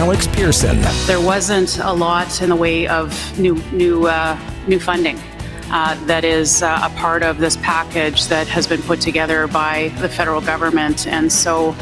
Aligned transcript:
This 0.00 0.06
is 0.06 0.12
Alex 0.16 0.26
Pearson. 0.28 0.80
There 1.06 1.20
wasn't 1.20 1.78
a 1.78 1.92
lot 1.92 2.40
in 2.40 2.48
the 2.48 2.56
way 2.56 2.88
of 2.88 3.38
new 3.38 3.56
new 3.70 4.06
uh, 4.06 4.38
new 4.66 4.80
funding. 4.80 5.18
Uh, 5.70 6.02
that 6.06 6.24
is 6.24 6.62
uh, 6.62 6.80
a 6.82 6.88
part 6.96 7.22
of 7.22 7.36
this 7.36 7.58
package 7.58 8.24
that 8.28 8.48
has 8.48 8.66
been 8.66 8.80
put 8.80 9.02
together 9.02 9.46
by 9.46 9.92
the 9.98 10.08
federal 10.08 10.40
government. 10.40 11.06
And 11.06 11.30
so, 11.30 11.76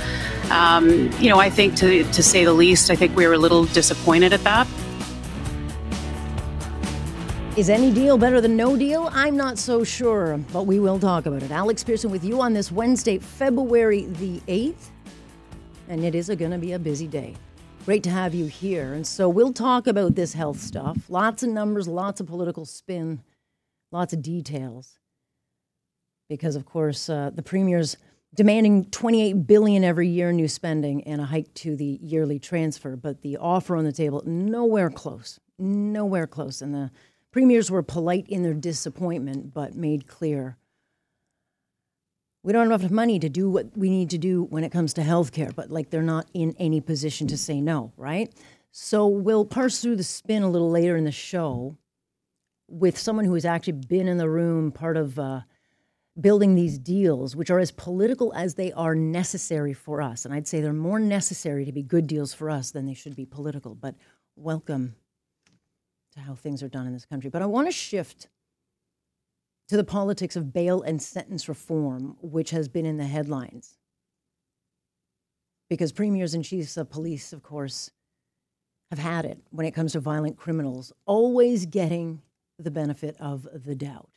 um, 0.51 1.13
you 1.21 1.29
know, 1.29 1.39
I 1.39 1.49
think 1.49 1.77
to, 1.77 2.03
to 2.03 2.21
say 2.21 2.45
the 2.45 2.53
least, 2.53 2.91
I 2.91 2.97
think 2.97 3.15
we 3.15 3.25
were 3.25 3.35
a 3.35 3.39
little 3.39 3.67
disappointed 3.67 4.33
at 4.33 4.43
that. 4.43 4.67
Is 7.57 7.71
any 7.71 7.93
deal 7.93 8.19
better 8.19 8.41
than 8.41 8.57
no 8.57 8.77
deal? 8.77 9.11
I'm 9.13 9.37
not 9.37 9.59
so 9.59 9.85
sure, 9.85 10.39
but 10.53 10.67
we 10.67 10.81
will 10.81 10.99
talk 10.99 11.27
about 11.27 11.45
it. 11.45 11.53
Alex 11.53 11.85
Pearson 11.85 12.11
with 12.11 12.25
you 12.25 12.41
on 12.41 12.53
this 12.53 12.73
Wednesday, 12.73 13.19
February 13.19 14.07
the 14.07 14.41
8th, 14.49 14.91
and 15.89 16.05
it 16.05 16.17
is 16.17 16.29
going 16.29 16.51
to 16.51 16.59
be 16.59 16.73
a 16.73 16.81
busy 16.81 17.07
day. 17.07 17.37
Great 17.85 18.03
to 18.03 18.11
have 18.11 18.35
you 18.35 18.47
here. 18.47 18.93
And 18.93 19.07
so 19.07 19.29
we'll 19.29 19.53
talk 19.53 19.87
about 19.87 20.15
this 20.15 20.35
health 20.35 20.61
stuff. 20.61 20.99
Lots 21.09 21.43
of 21.43 21.51
numbers, 21.51 21.89
lots 21.89 22.21
of 22.21 22.27
political 22.27 22.65
spin, 22.65 23.23
lots 23.93 24.13
of 24.13 24.23
details. 24.23 24.99
Because, 26.29 26.57
of 26.57 26.67
course, 26.67 27.09
uh, 27.09 27.31
the 27.35 27.43
premier's 27.43 27.97
demanding 28.35 28.85
28 28.91 29.47
billion 29.47 29.85
every 29.85 30.09
year 30.09 30.33
new 30.33 30.49
spending 30.49 31.03
and 31.05 31.21
a 31.21 31.25
hike 31.25 31.53
to 31.55 31.75
the 31.75 31.99
yearly 32.03 32.39
transfer, 32.39 32.95
but 32.97 33.23
the 33.23 33.39
offer 33.39 33.75
on 33.75 33.85
the 33.85 33.93
table 33.93 34.23
nowhere 34.27 34.91
close, 34.91 35.41
nowhere 35.59 36.27
close. 36.27 36.61
And 36.61 36.75
the 36.75 36.91
Premiers 37.31 37.71
were 37.71 37.83
polite 37.83 38.27
in 38.29 38.43
their 38.43 38.55
disappointment, 38.55 39.53
but 39.53 39.75
made 39.75 40.07
clear 40.07 40.57
we 42.49 42.55
don't 42.55 42.71
have 42.71 42.81
enough 42.81 42.91
money 42.91 43.19
to 43.19 43.29
do 43.29 43.51
what 43.51 43.77
we 43.77 43.91
need 43.91 44.09
to 44.09 44.17
do 44.17 44.45
when 44.45 44.65
it 44.65 44.73
comes 44.73 44.95
to 44.95 45.03
healthcare, 45.03 45.55
but 45.55 45.71
like 45.71 45.91
they're 45.91 46.03
not 46.03 46.27
in 46.33 46.57
any 46.59 46.81
position 46.81 47.27
to 47.27 47.37
say 47.37 47.61
no, 47.61 47.93
right? 47.99 48.33
So 48.71 49.07
we'll 49.07 49.45
parse 49.45 49.83
through 49.83 49.97
the 49.97 50.03
spin 50.03 50.43
a 50.43 50.49
little 50.49 50.71
later 50.71 50.97
in 50.97 51.05
the 51.05 51.13
show 51.13 51.77
with 52.67 52.97
someone 52.97 53.27
who 53.27 53.35
has 53.35 53.45
actually 53.45 53.75
been 53.75 54.09
in 54.09 54.17
the 54.17 54.31
room, 54.31 54.73
part 54.73 54.97
of 54.97 55.19
uh, 55.19 55.43
building 56.19 56.55
these 56.55 56.79
deals, 56.79 57.37
which 57.37 57.51
are 57.51 57.59
as 57.59 57.71
political 57.71 58.33
as 58.33 58.55
they 58.55 58.73
are 58.73 58.95
necessary 58.95 59.75
for 59.75 60.01
us. 60.01 60.25
And 60.25 60.33
I'd 60.33 60.49
say 60.49 60.63
they're 60.63 60.73
more 60.73 60.99
necessary 60.99 61.67
to 61.67 61.73
be 61.73 61.83
good 61.83 62.07
deals 62.07 62.33
for 62.33 62.49
us 62.49 62.71
than 62.71 62.87
they 62.87 62.95
should 62.95 63.15
be 63.15 63.27
political. 63.27 63.75
But 63.75 63.95
welcome 64.37 64.95
to 66.15 66.21
how 66.21 66.35
things 66.35 66.63
are 66.63 66.69
done 66.71 66.87
in 66.87 66.95
this 66.95 67.05
country. 67.05 67.29
But 67.29 67.43
I 67.43 67.47
want 67.47 67.69
to 67.69 67.73
shift 67.73 68.29
to 69.69 69.77
the 69.77 69.85
politics 69.85 70.35
of 70.35 70.53
bail 70.53 70.83
and 70.83 71.01
sentence 71.01 71.49
reform, 71.49 72.17
which 72.21 72.51
has 72.51 72.69
been 72.69 72.87
in 72.87 72.97
the 72.97 73.05
headlines. 73.05 73.77
Because 75.69 75.93
premiers 75.93 76.35
and 76.35 76.45
chiefs 76.45 76.77
of 76.79 76.91
police, 76.91 77.33
of 77.33 77.43
course, 77.43 77.91
have 78.91 78.99
had 78.99 79.27
it 79.27 79.39
when 79.51 79.67
it 79.67 79.73
comes 79.73 79.93
to 79.93 80.01
violent 80.01 80.39
criminals, 80.39 80.93
always 81.05 81.67
getting 81.67 82.23
the 82.59 82.71
benefit 82.71 83.15
of 83.21 83.47
the 83.53 83.75
doubt. 83.75 84.09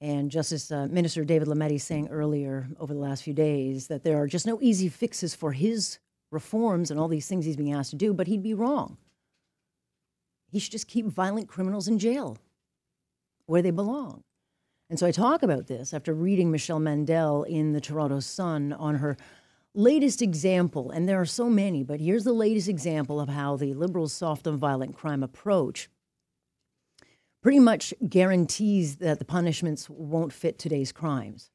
And 0.00 0.30
Justice 0.30 0.70
uh, 0.70 0.86
Minister 0.88 1.24
David 1.24 1.48
Lametti 1.48 1.80
saying 1.80 2.08
earlier 2.08 2.68
over 2.78 2.94
the 2.94 3.00
last 3.00 3.24
few 3.24 3.34
days 3.34 3.88
that 3.88 4.04
there 4.04 4.16
are 4.16 4.28
just 4.28 4.46
no 4.46 4.58
easy 4.62 4.88
fixes 4.88 5.34
for 5.34 5.52
his 5.52 5.98
reforms 6.30 6.90
and 6.90 6.98
all 6.98 7.08
these 7.08 7.26
things 7.26 7.44
he's 7.44 7.56
being 7.56 7.72
asked 7.72 7.90
to 7.90 7.96
do, 7.96 8.14
but 8.14 8.28
he'd 8.28 8.42
be 8.42 8.54
wrong. 8.54 8.96
He 10.52 10.60
should 10.60 10.72
just 10.72 10.88
keep 10.88 11.06
violent 11.06 11.48
criminals 11.48 11.88
in 11.88 11.98
jail 11.98 12.38
where 13.50 13.62
they 13.62 13.72
belong. 13.72 14.22
And 14.90 14.98
so 14.98 15.08
I 15.08 15.10
talk 15.10 15.42
about 15.42 15.66
this 15.66 15.92
after 15.92 16.14
reading 16.14 16.52
Michele 16.52 16.78
Mandel 16.78 17.42
in 17.42 17.72
the 17.72 17.80
Toronto 17.80 18.20
Sun 18.20 18.72
on 18.72 18.96
her 18.96 19.16
latest 19.74 20.22
example, 20.22 20.92
and 20.92 21.08
there 21.08 21.20
are 21.20 21.26
so 21.26 21.50
many, 21.50 21.82
but 21.82 22.00
here's 22.00 22.22
the 22.22 22.32
latest 22.32 22.68
example 22.68 23.20
of 23.20 23.28
how 23.28 23.56
the 23.56 23.74
Liberals' 23.74 24.12
soft 24.12 24.46
on 24.46 24.56
violent 24.56 24.94
crime 24.94 25.24
approach 25.24 25.88
pretty 27.42 27.58
much 27.58 27.92
guarantees 28.08 28.96
that 28.96 29.18
the 29.18 29.24
punishments 29.24 29.90
won't 29.90 30.32
fit 30.32 30.56
today's 30.56 30.92
crimes. 30.92 31.50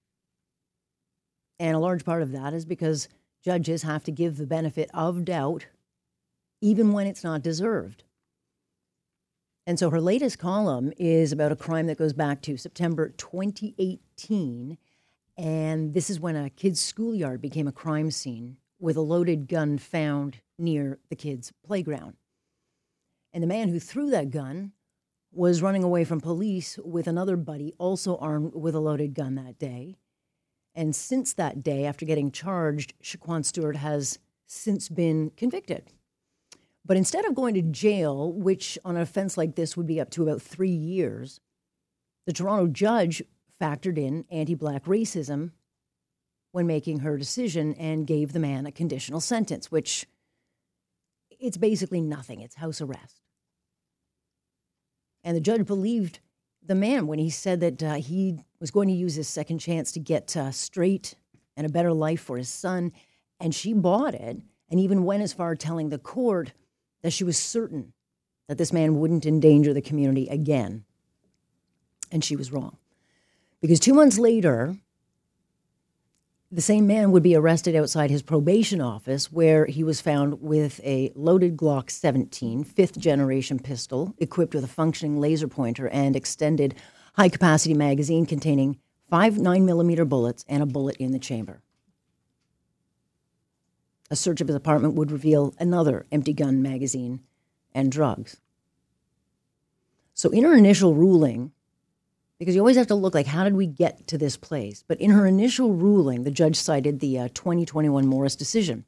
And 1.60 1.78
a 1.78 1.80
large 1.80 2.04
part 2.04 2.22
of 2.22 2.34
that 2.34 2.54
is 2.54 2.66
because 2.66 3.08
judges 3.42 3.84
have 3.84 4.04
to 4.04 4.12
give 4.12 4.36
the 4.36 4.48
benefit 4.48 4.90
of 4.94 5.24
doubt 5.24 5.68
even 6.62 6.92
when 6.92 7.08
it's 7.08 7.24
not 7.24 7.42
deserved. 7.42 8.05
And 9.68 9.80
so 9.80 9.90
her 9.90 10.00
latest 10.00 10.38
column 10.38 10.94
is 10.98 11.32
about 11.32 11.52
a 11.52 11.56
crime 11.56 11.88
that 11.88 11.98
goes 11.98 12.14
back 12.14 12.42
to 12.44 12.58
September 12.58 13.10
2018. 13.10 14.78
And 15.38 15.94
this 15.94 16.10
is 16.10 16.20
when 16.20 16.36
a 16.36 16.52
kid's 16.52 16.80
schoolyard 16.80 17.42
became 17.42 17.68
a 17.68 17.72
crime 17.72 18.12
scene 18.12 18.58
with 18.80 18.96
a 18.96 19.02
loaded 19.02 19.48
gun 19.48 19.78
found 19.78 20.42
near 20.60 21.00
the 21.10 21.16
kid's 21.16 21.52
playground. 21.66 22.16
And 23.34 23.42
the 23.42 23.48
man 23.48 23.70
who 23.70 23.80
threw 23.80 24.12
that 24.12 24.30
gun 24.30 24.74
was 25.34 25.62
running 25.62 25.84
away 25.84 26.06
from 26.06 26.22
police 26.22 26.80
with 26.84 27.08
another 27.08 27.36
buddy, 27.36 27.74
also 27.78 28.18
armed 28.18 28.54
with 28.54 28.76
a 28.76 28.80
loaded 28.80 29.14
gun 29.14 29.36
that 29.36 29.60
day. 29.60 29.98
And 30.74 30.96
since 30.96 31.34
that 31.34 31.64
day, 31.64 31.86
after 31.86 32.06
getting 32.06 32.32
charged, 32.32 32.94
Shaquan 33.04 33.44
Stewart 33.44 33.78
has 33.78 34.20
since 34.48 34.90
been 34.90 35.32
convicted. 35.32 35.92
But 36.86 36.98
instead 36.98 37.26
of 37.26 37.34
going 37.34 37.56
to 37.56 37.62
jail, 37.64 38.32
which 38.32 38.78
on 38.86 38.96
an 38.96 39.02
offense 39.02 39.38
like 39.38 39.56
this 39.56 39.76
would 39.76 39.88
be 39.88 40.00
up 40.00 40.12
to 40.12 40.24
about 40.24 40.42
three 40.42 40.70
years, 40.70 41.40
the 42.28 42.34
Toronto 42.34 42.68
judge 42.68 43.24
factored 43.60 43.98
in 43.98 44.26
anti 44.30 44.54
black 44.54 44.86
racism 44.86 45.52
when 46.52 46.68
making 46.68 47.00
her 47.00 47.18
decision 47.18 47.74
and 47.74 48.08
gave 48.08 48.34
the 48.34 48.40
man 48.40 48.66
a 48.66 48.72
conditional 48.72 49.20
sentence, 49.20 49.72
which 49.72 50.06
it's 51.40 51.58
basically 51.58 52.02
nothing. 52.02 52.42
It's 52.42 52.56
house 52.56 52.82
arrest. 52.82 53.22
And 55.24 55.36
the 55.36 55.42
judge 55.42 55.66
believed 55.66 56.20
the 56.64 56.76
man 56.76 57.08
when 57.08 57.20
he 57.20 57.30
said 57.30 57.60
that 57.62 57.84
uh, 57.84 57.94
he 57.96 58.40
was 58.60 58.72
going 58.72 58.88
to 58.88 58.94
use 58.94 59.16
his 59.16 59.28
second 59.28 59.60
chance 59.60 59.92
to 59.92 60.00
get 60.00 60.38
uh, 60.38 60.52
straight 60.52 61.16
and 61.58 61.66
a 61.66 61.70
better 61.70 61.94
life 61.94 62.22
for 62.22 62.38
his 62.38 62.50
son. 62.50 62.92
And 63.40 63.54
she 63.54 63.74
bought 63.74 64.14
it 64.14 64.38
and 64.70 64.80
even 64.80 65.04
went 65.04 65.24
as 65.24 65.34
far 65.34 65.56
telling 65.56 65.90
the 65.90 65.98
court 65.98 66.54
that 67.06 67.12
she 67.12 67.24
was 67.24 67.38
certain 67.38 67.94
that 68.48 68.58
this 68.58 68.74
man 68.74 69.00
wouldn't 69.00 69.28
endanger 69.28 69.76
the 69.76 69.82
community 69.82 70.28
again. 70.28 70.84
And 72.12 72.24
she 72.24 72.36
was 72.36 72.52
wrong. 72.52 72.78
Because 73.62 73.80
two 73.80 73.94
months 73.94 74.18
later, 74.18 74.76
the 76.52 76.64
same 76.64 76.88
man 76.88 77.12
would 77.12 77.22
be 77.22 77.36
arrested 77.36 77.76
outside 77.76 78.10
his 78.10 78.24
probation 78.24 78.82
office, 78.82 79.32
where 79.32 79.68
he 79.68 79.84
was 79.84 80.02
found 80.02 80.42
with 80.42 80.82
a 80.84 81.12
loaded 81.14 81.56
Glock 81.56 81.92
17, 81.92 82.64
fifth 82.64 82.98
generation 82.98 83.60
pistol, 83.60 84.16
equipped 84.18 84.56
with 84.56 84.64
a 84.64 84.68
functioning 84.68 85.20
laser 85.20 85.48
pointer 85.48 85.88
and 85.90 86.16
extended 86.16 86.74
high 87.14 87.30
capacity 87.30 87.76
magazine 87.76 88.26
containing 88.26 88.80
five 89.12 89.36
9mm 89.36 90.10
bullets 90.10 90.44
and 90.48 90.64
a 90.64 90.66
bullet 90.66 90.98
in 90.98 91.12
the 91.12 91.20
chamber. 91.20 91.62
A 94.10 94.16
search 94.16 94.42
of 94.42 94.48
his 94.48 94.56
apartment 94.56 94.96
would 94.96 95.12
reveal 95.12 95.54
another 95.60 96.06
empty 96.12 96.34
gun 96.34 96.62
magazine 96.62 97.22
and 97.74 97.92
drugs. 97.92 98.38
So, 100.14 100.30
in 100.30 100.44
her 100.44 100.56
initial 100.56 100.94
ruling, 100.94 101.52
because 102.40 102.56
you 102.56 102.62
always 102.62 102.78
have 102.78 102.88
to 102.88 102.96
look 102.96 103.14
like, 103.14 103.28
how 103.28 103.44
did 103.44 103.56
we 103.56 103.68
get 103.68 104.08
to 104.08 104.18
this 104.18 104.38
place? 104.38 104.84
But 104.88 105.00
in 105.02 105.12
her 105.12 105.26
initial 105.26 105.74
ruling, 105.74 106.24
the 106.24 106.32
judge 106.32 106.56
cited 106.56 107.00
the 107.00 107.20
uh, 107.20 107.28
2021 107.34 108.06
Morris 108.06 108.36
decision, 108.36 108.86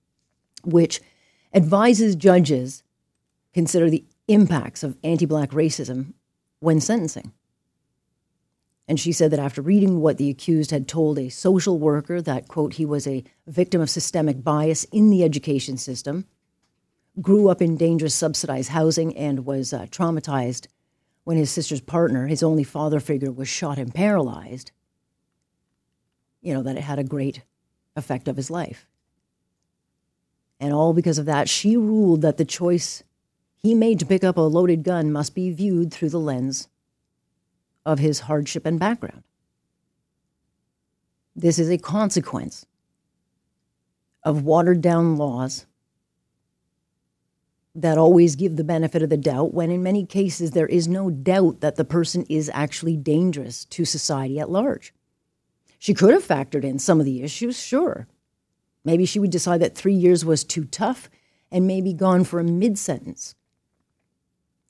which 0.64 1.02
advises 1.54 2.16
judges 2.16 2.84
consider 3.54 3.90
the 3.90 4.06
impacts 4.28 4.84
of 4.84 4.98
anti 5.04 5.26
black 5.26 5.52
racism 5.52 6.14
when 6.60 6.80
sentencing. 6.80 7.32
And 8.88 9.00
she 9.00 9.12
said 9.12 9.32
that 9.32 9.40
after 9.40 9.62
reading 9.62 10.00
what 10.00 10.18
the 10.18 10.30
accused 10.30 10.72
had 10.72 10.88
told 10.88 11.20
a 11.20 11.30
social 11.30 11.78
worker 11.78 12.22
that, 12.22 12.48
quote, 12.48 12.76
he 12.76 12.86
was 12.86 13.06
a 13.06 13.24
victim 13.46 13.82
of 13.82 13.90
systemic 13.90 14.44
bias 14.44 14.86
in 14.86 15.10
the 15.10 15.24
education 15.24 15.78
system, 15.78 16.26
grew 17.22 17.50
up 17.50 17.62
in 17.62 17.76
dangerous 17.76 18.16
subsidized 18.16 18.70
housing, 18.70 19.16
and 19.18 19.46
was 19.46 19.74
uh, 19.74 19.88
traumatized 19.88 20.68
when 21.26 21.36
his 21.36 21.52
sister's 21.52 21.82
partner, 21.82 22.28
his 22.28 22.42
only 22.42 22.64
father 22.64 23.02
figure, 23.02 23.32
was 23.32 23.50
shot 23.50 23.78
and 23.78 23.94
paralyzed, 23.94 24.72
you 26.42 26.54
know, 26.54 26.64
that 26.64 26.78
it 26.78 26.84
had 26.84 27.00
a 27.00 27.04
great 27.04 27.42
effect 27.98 28.30
of 28.30 28.38
his 28.38 28.50
life. 28.50 28.88
And 30.62 30.72
all 30.72 30.94
because 30.94 31.18
of 31.18 31.26
that, 31.26 31.50
she 31.50 31.76
ruled 31.76 32.22
that 32.22 32.38
the 32.38 32.46
choice 32.46 33.04
he 33.58 33.76
made 33.76 34.00
to 34.00 34.06
pick 34.06 34.24
up 34.24 34.38
a 34.38 34.42
loaded 34.42 34.84
gun 34.84 35.12
must 35.12 35.36
be 35.36 35.52
viewed 35.52 35.92
through 35.92 36.10
the 36.10 36.20
lens 36.20 36.70
of 37.88 38.00
his 38.00 38.20
hardship 38.20 38.66
and 38.66 38.80
background. 38.80 39.24
This 41.34 41.58
is 41.58 41.70
a 41.70 41.78
consequence 41.78 42.66
of 44.24 44.44
watered 44.44 44.82
down 44.82 45.16
laws 45.16 45.66
that 47.74 47.98
always 47.98 48.36
give 48.36 48.58
the 48.58 48.64
benefit 48.64 49.02
of 49.02 49.10
the 49.10 49.16
doubt 49.16 49.54
when 49.54 49.72
in 49.72 49.82
many 49.82 50.06
cases 50.06 50.52
there 50.52 50.68
is 50.68 50.88
no 50.88 51.10
doubt 51.10 51.62
that 51.62 51.78
the 51.78 51.86
person 51.86 52.26
is 52.28 52.52
actually 52.54 52.98
dangerous 52.98 53.64
to 53.66 53.86
society 53.86 54.38
at 54.38 54.50
large. 54.50 54.94
She 55.80 55.94
could 55.94 56.14
have 56.14 56.28
factored 56.28 56.66
in 56.66 56.80
some 56.80 57.00
of 57.00 57.06
the 57.06 57.24
issues, 57.24 57.58
sure. 57.58 58.08
Maybe 58.84 59.06
she 59.06 59.20
would 59.20 59.32
decide 59.32 59.62
that 59.62 59.76
three 59.76 59.94
years 59.94 60.26
was 60.26 60.44
too 60.44 60.66
tough 60.66 61.10
and 61.52 61.66
maybe 61.66 61.94
gone 61.94 62.26
for 62.26 62.40
a 62.42 62.44
mid 62.44 62.78
sentence 62.78 63.36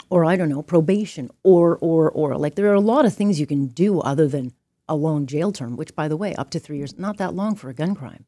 or 0.09 0.25
I 0.25 0.35
don't 0.35 0.49
know, 0.49 0.61
probation 0.61 1.29
or 1.43 1.77
or 1.77 2.09
or 2.09 2.37
like 2.37 2.55
there 2.55 2.69
are 2.69 2.73
a 2.73 2.79
lot 2.79 3.05
of 3.05 3.13
things 3.13 3.39
you 3.39 3.47
can 3.47 3.67
do 3.67 3.99
other 3.99 4.27
than 4.27 4.53
a 4.87 4.95
long 4.95 5.25
jail 5.25 5.51
term, 5.51 5.75
which 5.75 5.95
by 5.95 6.07
the 6.07 6.17
way, 6.17 6.33
up 6.35 6.49
to 6.51 6.59
3 6.59 6.77
years, 6.77 6.97
not 6.97 7.17
that 7.17 7.33
long 7.33 7.55
for 7.55 7.69
a 7.69 7.73
gun 7.73 7.93
crime. 7.95 8.25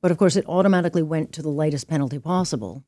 But 0.00 0.10
of 0.10 0.18
course 0.18 0.36
it 0.36 0.44
automatically 0.48 1.02
went 1.02 1.32
to 1.32 1.42
the 1.42 1.48
lightest 1.48 1.88
penalty 1.88 2.18
possible, 2.18 2.84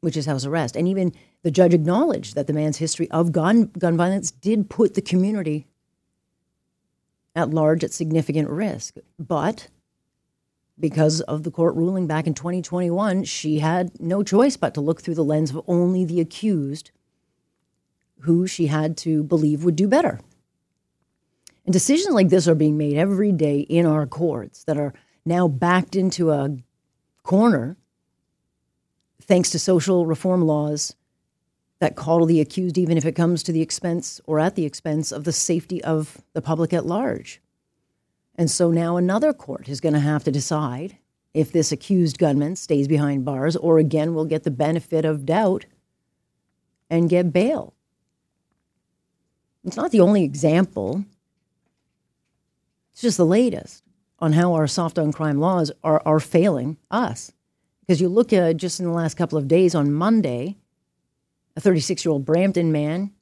which 0.00 0.16
is 0.16 0.26
house 0.26 0.44
arrest. 0.44 0.76
And 0.76 0.86
even 0.86 1.12
the 1.42 1.50
judge 1.50 1.72
acknowledged 1.72 2.34
that 2.34 2.46
the 2.46 2.52
man's 2.52 2.76
history 2.78 3.10
of 3.10 3.32
gun 3.32 3.70
gun 3.78 3.96
violence 3.96 4.30
did 4.30 4.68
put 4.68 4.94
the 4.94 5.02
community 5.02 5.66
at 7.34 7.50
large 7.50 7.84
at 7.84 7.92
significant 7.92 8.48
risk. 8.48 8.96
But 9.18 9.68
because 10.78 11.20
of 11.22 11.42
the 11.42 11.50
court 11.50 11.74
ruling 11.74 12.06
back 12.06 12.26
in 12.26 12.34
2021, 12.34 13.24
she 13.24 13.60
had 13.60 13.98
no 14.00 14.22
choice 14.22 14.56
but 14.56 14.74
to 14.74 14.80
look 14.80 15.00
through 15.00 15.14
the 15.14 15.24
lens 15.24 15.50
of 15.50 15.62
only 15.66 16.04
the 16.04 16.20
accused, 16.20 16.90
who 18.20 18.46
she 18.46 18.66
had 18.66 18.96
to 18.98 19.22
believe 19.22 19.64
would 19.64 19.76
do 19.76 19.88
better. 19.88 20.20
And 21.64 21.72
decisions 21.72 22.14
like 22.14 22.28
this 22.28 22.46
are 22.46 22.54
being 22.54 22.76
made 22.76 22.96
every 22.96 23.32
day 23.32 23.60
in 23.60 23.86
our 23.86 24.06
courts 24.06 24.64
that 24.64 24.78
are 24.78 24.94
now 25.24 25.48
backed 25.48 25.96
into 25.96 26.30
a 26.30 26.56
corner 27.22 27.76
thanks 29.22 29.50
to 29.50 29.58
social 29.58 30.06
reform 30.06 30.42
laws 30.42 30.94
that 31.80 31.96
coddle 31.96 32.26
the 32.26 32.40
accused, 32.40 32.78
even 32.78 32.96
if 32.96 33.04
it 33.04 33.16
comes 33.16 33.42
to 33.42 33.52
the 33.52 33.60
expense 33.60 34.20
or 34.26 34.38
at 34.38 34.54
the 34.54 34.64
expense 34.64 35.12
of 35.12 35.24
the 35.24 35.32
safety 35.32 35.82
of 35.82 36.22
the 36.32 36.40
public 36.40 36.72
at 36.72 36.86
large. 36.86 37.40
And 38.36 38.50
so 38.50 38.70
now 38.70 38.96
another 38.96 39.32
court 39.32 39.68
is 39.68 39.80
going 39.80 39.94
to 39.94 40.00
have 40.00 40.24
to 40.24 40.30
decide 40.30 40.98
if 41.32 41.52
this 41.52 41.72
accused 41.72 42.18
gunman 42.18 42.56
stays 42.56 42.88
behind 42.88 43.24
bars 43.24 43.56
or 43.56 43.78
again 43.78 44.14
will 44.14 44.24
get 44.24 44.44
the 44.44 44.50
benefit 44.50 45.04
of 45.04 45.26
doubt 45.26 45.66
and 46.88 47.10
get 47.10 47.32
bail. 47.32 47.74
It's 49.64 49.76
not 49.76 49.90
the 49.90 50.00
only 50.00 50.22
example, 50.22 51.04
it's 52.92 53.02
just 53.02 53.16
the 53.16 53.26
latest 53.26 53.82
on 54.18 54.32
how 54.32 54.54
our 54.54 54.66
soft 54.66 54.98
on 54.98 55.12
crime 55.12 55.38
laws 55.38 55.72
are, 55.82 56.00
are 56.06 56.20
failing 56.20 56.76
us. 56.90 57.32
Because 57.80 58.00
you 58.00 58.08
look 58.08 58.32
at 58.32 58.56
just 58.56 58.80
in 58.80 58.86
the 58.86 58.92
last 58.92 59.16
couple 59.16 59.36
of 59.36 59.48
days 59.48 59.74
on 59.74 59.92
Monday, 59.92 60.56
a 61.56 61.60
36 61.60 62.04
year 62.04 62.12
old 62.12 62.24
Brampton 62.24 62.72
man 62.72 63.12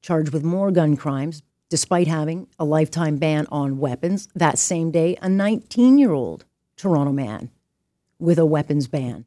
charged 0.00 0.32
with 0.32 0.44
more 0.44 0.70
gun 0.70 0.96
crimes, 0.96 1.42
despite 1.72 2.06
having 2.06 2.46
a 2.58 2.66
lifetime 2.66 3.16
ban 3.16 3.46
on 3.50 3.78
weapons. 3.78 4.28
That 4.34 4.58
same 4.58 4.90
day, 4.90 5.16
a 5.22 5.28
19 5.30 5.96
year 5.96 6.12
old 6.12 6.44
Toronto 6.76 7.12
man 7.12 7.50
with 8.18 8.38
a 8.38 8.44
weapons 8.44 8.88
ban, 8.88 9.24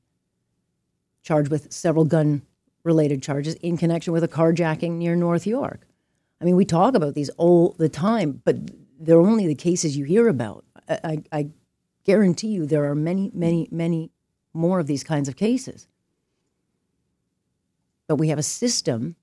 charged 1.23 1.49
with 1.49 1.73
several 1.73 2.05
gun 2.05 2.43
related 2.83 3.23
charges 3.23 3.55
in 3.55 3.77
connection 3.77 4.13
with 4.13 4.23
a 4.23 4.27
carjacking 4.27 4.91
near 4.91 5.15
North 5.15 5.47
York. 5.47 5.87
I 6.39 6.45
mean, 6.45 6.55
we 6.55 6.65
talk 6.65 6.93
about 6.93 7.15
these 7.15 7.29
all 7.29 7.75
the 7.79 7.89
time, 7.89 8.43
but 8.45 8.57
they're 8.99 9.19
only 9.19 9.47
the 9.47 9.55
cases 9.55 9.97
you 9.97 10.05
hear 10.05 10.27
about. 10.27 10.65
I, 10.87 10.99
I, 11.03 11.23
I 11.31 11.49
guarantee 12.03 12.49
you 12.49 12.67
there 12.67 12.85
are 12.85 12.93
many, 12.93 13.31
many, 13.33 13.67
many 13.71 14.11
more 14.53 14.79
of 14.79 14.85
these 14.85 15.03
kinds 15.03 15.27
of 15.27 15.35
cases. 15.35 15.87
But 18.07 18.17
we 18.17 18.27
have 18.27 18.37
a 18.37 18.43
system 18.43 19.15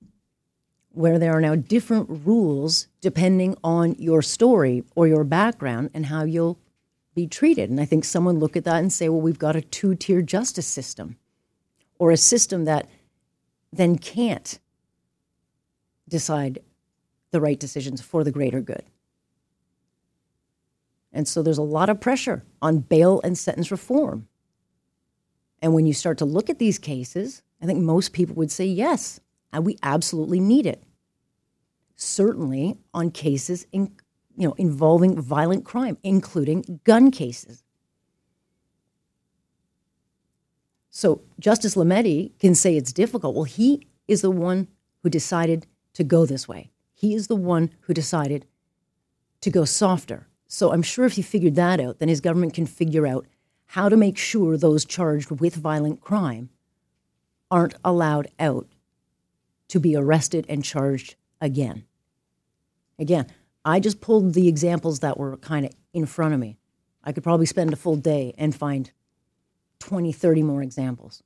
where 0.93 1.17
there 1.19 1.35
are 1.35 1.41
now 1.41 1.55
different 1.55 2.07
rules 2.25 2.87
depending 3.01 3.55
on 3.63 3.95
your 3.97 4.21
story 4.21 4.83
or 4.95 5.07
your 5.07 5.23
background 5.23 5.89
and 5.93 6.05
how 6.05 6.23
you'll 6.23 6.59
be 7.15 7.27
treated. 7.27 7.69
And 7.69 7.81
I 7.81 7.85
think 7.85 8.05
someone 8.05 8.39
look 8.39 8.55
at 8.55 8.63
that 8.63 8.77
and 8.77 8.93
say, 8.93 9.09
well, 9.09 9.21
we've 9.21 9.39
got 9.39 9.55
a 9.55 9.61
two 9.61 9.95
tier 9.95 10.21
justice 10.21 10.67
system 10.67 11.17
or 11.99 12.11
a 12.11 12.17
system 12.17 12.65
that 12.65 12.87
then 13.71 13.97
can't 13.97 14.59
decide 16.07 16.59
the 17.31 17.41
right 17.41 17.59
decisions 17.59 18.01
for 18.01 18.23
the 18.23 18.31
greater 18.31 18.61
good. 18.61 18.83
And 21.11 21.27
so 21.27 21.41
there's 21.41 21.57
a 21.57 21.63
lot 21.63 21.89
of 21.89 21.99
pressure 21.99 22.43
on 22.61 22.79
bail 22.79 23.19
and 23.23 23.37
sentence 23.37 23.71
reform. 23.71 24.27
And 25.61 25.73
when 25.73 25.85
you 25.85 25.93
start 25.93 26.19
to 26.19 26.25
look 26.25 26.49
at 26.49 26.59
these 26.59 26.77
cases, 26.77 27.41
I 27.61 27.65
think 27.65 27.79
most 27.79 28.13
people 28.13 28.35
would 28.35 28.51
say 28.51 28.65
yes, 28.65 29.19
and 29.53 29.65
we 29.65 29.77
absolutely 29.83 30.39
need 30.39 30.65
it. 30.65 30.83
Certainly 31.95 32.77
on 32.93 33.11
cases 33.11 33.65
in, 33.71 33.91
you 34.35 34.47
know, 34.47 34.53
involving 34.53 35.21
violent 35.21 35.63
crime, 35.63 35.97
including 36.03 36.81
gun 36.83 37.11
cases. 37.11 37.63
So 40.89 41.21
Justice 41.39 41.75
Lametti 41.75 42.37
can 42.39 42.55
say 42.55 42.75
it's 42.75 42.93
difficult. 42.93 43.35
Well, 43.35 43.45
he 43.45 43.87
is 44.07 44.21
the 44.21 44.31
one 44.31 44.67
who 45.01 45.09
decided 45.09 45.67
to 45.93 46.03
go 46.03 46.25
this 46.25 46.47
way. 46.47 46.71
He 46.93 47.13
is 47.13 47.27
the 47.27 47.35
one 47.35 47.71
who 47.81 47.93
decided 47.93 48.45
to 49.41 49.49
go 49.49 49.65
softer. 49.65 50.27
So 50.47 50.71
I'm 50.71 50.83
sure 50.83 51.05
if 51.05 51.13
he 51.13 51.21
figured 51.21 51.55
that 51.55 51.79
out, 51.79 51.99
then 51.99 52.09
his 52.09 52.21
government 52.21 52.53
can 52.53 52.65
figure 52.65 53.07
out 53.07 53.27
how 53.65 53.89
to 53.89 53.97
make 53.97 54.17
sure 54.17 54.55
those 54.55 54.85
charged 54.85 55.31
with 55.31 55.55
violent 55.55 55.99
crime 55.99 56.49
aren't 57.49 57.75
allowed 57.83 58.27
out 58.39 58.67
to 59.69 59.79
be 59.79 59.95
arrested 59.95 60.45
and 60.49 60.63
charged 60.63 61.15
again. 61.41 61.85
Again, 62.99 63.27
I 63.65 63.79
just 63.79 64.01
pulled 64.01 64.33
the 64.33 64.47
examples 64.47 64.99
that 64.99 65.17
were 65.17 65.37
kind 65.37 65.65
of 65.65 65.71
in 65.93 66.05
front 66.05 66.33
of 66.33 66.39
me. 66.39 66.57
I 67.03 67.11
could 67.11 67.23
probably 67.23 67.45
spend 67.45 67.73
a 67.73 67.77
full 67.77 67.95
day 67.95 68.33
and 68.37 68.55
find 68.55 68.91
20, 69.79 70.11
30 70.11 70.43
more 70.43 70.61
examples. 70.61 71.23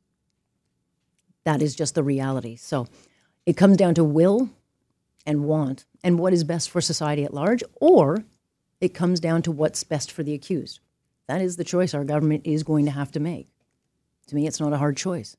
That 1.43 1.61
is 1.61 1.75
just 1.75 1.95
the 1.95 2.03
reality. 2.03 2.55
So 2.55 2.87
it 3.45 3.57
comes 3.57 3.77
down 3.77 3.93
to 3.95 4.03
will 4.03 4.49
and 5.25 5.45
want 5.45 5.85
and 6.03 6.19
what 6.19 6.33
is 6.33 6.43
best 6.43 6.69
for 6.69 6.81
society 6.81 7.23
at 7.23 7.33
large, 7.33 7.63
or 7.75 8.23
it 8.81 8.93
comes 8.93 9.19
down 9.19 9.41
to 9.43 9.51
what's 9.51 9.83
best 9.83 10.11
for 10.11 10.23
the 10.23 10.33
accused. 10.33 10.79
That 11.27 11.41
is 11.41 11.57
the 11.57 11.63
choice 11.63 11.93
our 11.93 12.03
government 12.03 12.43
is 12.45 12.63
going 12.63 12.85
to 12.85 12.91
have 12.91 13.11
to 13.11 13.19
make. 13.19 13.47
To 14.27 14.35
me, 14.35 14.47
it's 14.47 14.59
not 14.59 14.73
a 14.73 14.77
hard 14.77 14.97
choice. 14.97 15.37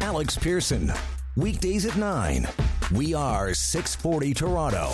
Alex 0.00 0.36
Pearson, 0.36 0.92
weekdays 1.38 1.86
at 1.86 1.96
9. 1.96 2.48
We 2.92 3.14
are 3.14 3.54
640 3.54 4.34
Toronto. 4.34 4.92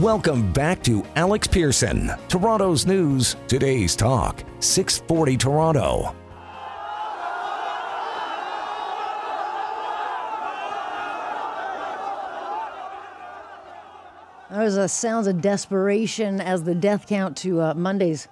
Welcome 0.00 0.50
back 0.54 0.82
to 0.84 1.04
Alex 1.14 1.46
Pearson, 1.46 2.10
Toronto's 2.28 2.86
News, 2.86 3.36
today's 3.48 3.94
talk, 3.94 4.42
640 4.60 5.36
Toronto. 5.36 6.19
Sounds 14.70 15.26
of 15.26 15.40
desperation 15.40 16.40
as 16.40 16.64
the 16.64 16.74
death 16.74 17.06
count 17.06 17.36
to 17.38 17.60
uh, 17.60 17.74
Monday's 17.74 18.28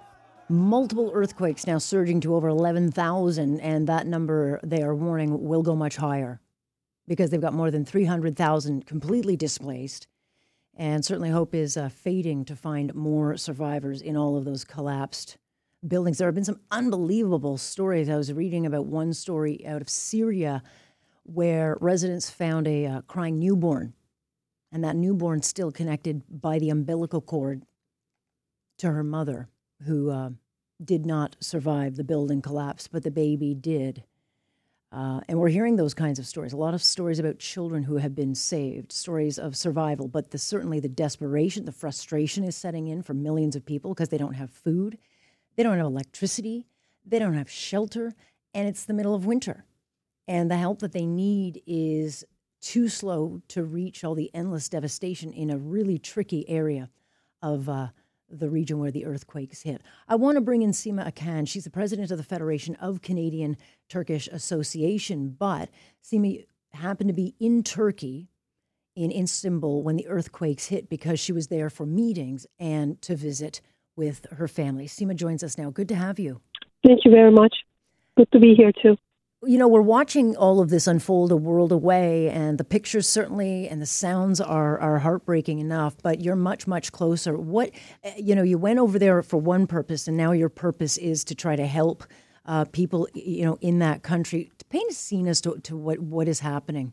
multiple 0.49 1.11
earthquakes 1.13 1.67
now 1.67 1.79
surging 1.79 2.21
to 2.21 2.35
over 2.35 2.49
11,000, 2.49 3.61
and 3.61 3.87
that 3.87 4.07
number 4.07 4.61
they 4.63 4.83
are 4.83 4.95
warning 4.95 5.45
will 5.45 5.63
go 5.63 5.75
much 5.75 5.97
higher 5.97 6.41
because 7.07 7.31
they've 7.31 7.41
got 7.41 7.55
more 7.55 7.71
than 7.71 7.85
300,000 7.85 8.87
completely 8.87 9.37
displaced. 9.37 10.07
And 10.77 11.05
certainly, 11.05 11.31
hope 11.31 11.55
is 11.55 11.77
uh, 11.77 11.89
fading 11.89 12.45
to 12.45 12.55
find 12.55 12.95
more 12.95 13.37
survivors 13.37 14.01
in 14.01 14.17
all 14.17 14.37
of 14.37 14.45
those 14.45 14.65
collapsed 14.65 15.39
buildings. 15.87 16.19
There 16.19 16.29
have 16.29 16.35
been 16.35 16.45
some 16.45 16.61
unbelievable 16.71 17.59
stories. 17.59 18.09
I 18.09 18.17
was 18.17 18.33
reading 18.33 18.65
about 18.65 18.87
one 18.87 19.13
story 19.13 19.67
out 19.67 19.83
of 19.83 19.89
Syria 19.89 20.63
where 21.25 21.77
residents 21.81 22.31
found 22.31 22.67
a 22.69 22.87
uh, 22.87 23.01
crying 23.03 23.39
newborn 23.39 23.95
and 24.73 24.85
that 24.85 24.97
newborn 24.97 25.43
still 25.43 25.73
connected 25.73 26.23
by 26.29 26.59
the 26.59 26.71
umbilical 26.71 27.21
cord 27.21 27.65
to 28.79 28.91
her 28.91 29.03
mother, 29.03 29.49
who 29.87 30.11
uh, 30.11 30.31
did 30.83 31.05
not 31.05 31.37
survive 31.41 31.97
the 31.97 32.05
building 32.05 32.41
collapse, 32.43 32.87
but 32.87 33.03
the 33.03 33.11
baby 33.11 33.55
did. 33.55 34.05
Uh, 34.91 35.21
and 35.29 35.39
we're 35.39 35.49
hearing 35.49 35.77
those 35.77 35.93
kinds 35.93 36.19
of 36.19 36.27
stories. 36.27 36.53
A 36.53 36.57
lot 36.57 36.75
of 36.75 36.83
stories 36.83 37.19
about 37.19 37.39
children 37.39 37.83
who 37.83 37.97
have 37.97 38.15
been 38.15 38.35
saved, 38.35 38.91
stories 38.91 39.39
of 39.39 39.57
survival, 39.57 40.09
but 40.09 40.31
the, 40.31 40.39
certainly 40.39 40.81
the 40.81 40.89
desperation, 40.89 41.67
the 41.67 41.73
frustration 41.73 42.43
is 42.45 42.57
setting 42.57 42.89
in 42.89 43.03
for 43.03 43.13
millions 43.13 43.55
of 43.55 43.67
people 43.67 43.93
because 43.93 44.09
they 44.09 44.17
don't 44.17 44.35
have 44.35 44.51
food, 44.51 44.97
they 45.57 45.63
don't 45.63 45.77
have 45.77 45.87
electricity, 45.87 46.67
they 47.05 47.19
don't 47.19 47.35
have 47.35 47.51
shelter, 47.51 48.15
and 48.55 48.67
it's 48.67 48.85
the 48.85 48.95
middle 48.95 49.15
of 49.15 49.27
winter. 49.27 49.65
And 50.27 50.51
the 50.51 50.57
help 50.57 50.79
that 50.81 50.93
they 50.93 51.07
need 51.07 51.63
is 51.67 52.25
too 52.69 52.87
slow 52.91 53.41
to 53.49 53.65
reach 53.65 54.05
all 54.05 54.15
the 54.15 54.31
endless 54.35 54.69
devastation 54.69 55.33
in 55.33 55.49
a 55.49 55.57
really 55.57 55.99
tricky 55.99 56.47
area 56.51 56.91
of 57.41 57.67
uh, 57.67 57.87
the 58.29 58.51
region 58.51 58.79
where 58.79 58.91
the 58.91 59.07
earthquakes 59.07 59.63
hit. 59.63 59.81
I 60.07 60.17
want 60.17 60.37
to 60.37 60.43
bring 60.43 60.61
in 60.61 60.73
Sima 60.73 61.11
Akan. 61.11 61.49
She's 61.49 61.65
the 61.65 61.71
president 61.71 62.11
of 62.11 62.19
the 62.19 62.25
Federation 62.25 62.75
of 62.75 63.01
Canadian 63.01 63.57
Turkish 63.89 64.29
Association. 64.31 65.35
But 65.39 65.71
Sima 66.05 66.45
happened 66.75 67.09
to 67.09 67.15
be 67.15 67.35
in 67.41 67.63
Turkey, 67.63 68.29
in 68.95 69.11
Istanbul, 69.11 69.83
when 69.83 69.97
the 69.97 70.07
earthquakes 70.07 70.67
hit 70.67 70.91
because 70.91 71.19
she 71.19 71.33
was 71.33 71.47
there 71.47 71.71
for 71.71 71.87
meetings 71.87 72.47
and 72.59 73.01
to 73.01 73.17
visit 73.17 73.63
with 73.97 74.27
her 74.33 74.47
family. 74.47 74.87
Sima 74.87 75.17
joins 75.17 75.43
us 75.43 75.57
now. 75.57 75.71
Good 75.71 75.89
to 75.89 75.95
have 75.95 76.19
you. 76.19 76.43
Thank 76.87 77.07
you 77.07 77.11
very 77.11 77.31
much. 77.31 77.55
Good 78.19 78.31
to 78.33 78.39
be 78.39 78.55
here 78.55 78.73
too 78.83 78.99
you 79.47 79.57
know, 79.57 79.69
we're 79.69 79.81
watching 79.81 80.37
all 80.37 80.61
of 80.61 80.69
this 80.69 80.87
unfold 80.87 81.31
a 81.31 81.37
world 81.37 81.71
away, 81.71 82.29
and 82.29 82.59
the 82.59 82.65
pictures 82.65 83.09
certainly 83.09 83.69
and 83.69 83.81
the 83.81 83.87
sounds 83.87 84.41
are 84.41 84.79
are 84.81 84.99
heartbreaking 84.99 85.61
enough. 85.61 85.97
But 86.03 86.21
you're 86.21 86.37
much 86.37 86.67
much 86.67 86.91
closer. 86.91 87.37
What 87.37 87.71
eh, 88.03 88.15
you 88.17 88.35
know, 88.35 88.43
you 88.43 88.59
went 88.59 88.81
over 88.81 88.99
there 88.99 89.23
for 89.23 89.37
one 89.37 89.67
purpose, 89.67 90.09
and 90.09 90.17
now 90.17 90.33
your 90.33 90.49
purpose 90.49 90.99
is 90.99 91.23
to 91.25 91.35
try 91.35 91.55
to 91.55 91.67
help 91.67 92.05
uh, 92.47 92.65
people, 92.65 93.09
you 93.15 93.45
know, 93.45 93.59
in 93.61 93.79
that 93.79 94.03
country. 94.03 94.51
Paint 94.71 94.91
a 94.91 94.95
scene 94.95 95.29
as 95.29 95.41
to, 95.43 95.59
to 95.63 95.77
what 95.77 96.01
what 96.01 96.27
is 96.27 96.41
happening. 96.41 96.93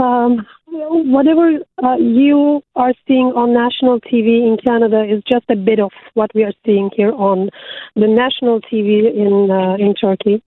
Um, 0.00 0.46
whatever 0.66 1.58
uh, 1.82 1.96
you 1.96 2.62
are 2.74 2.92
seeing 3.06 3.32
on 3.36 3.52
national 3.52 4.00
TV 4.00 4.46
in 4.46 4.56
Canada 4.64 5.04
is 5.04 5.22
just 5.30 5.44
a 5.48 5.56
bit 5.56 5.78
of 5.78 5.90
what 6.14 6.30
we 6.34 6.42
are 6.42 6.52
seeing 6.64 6.90
here 6.96 7.12
on 7.12 7.50
the 7.94 8.08
national 8.08 8.60
TV 8.60 9.12
in 9.12 9.50
uh, 9.50 9.74
in 9.84 9.94
Turkey 9.94 10.42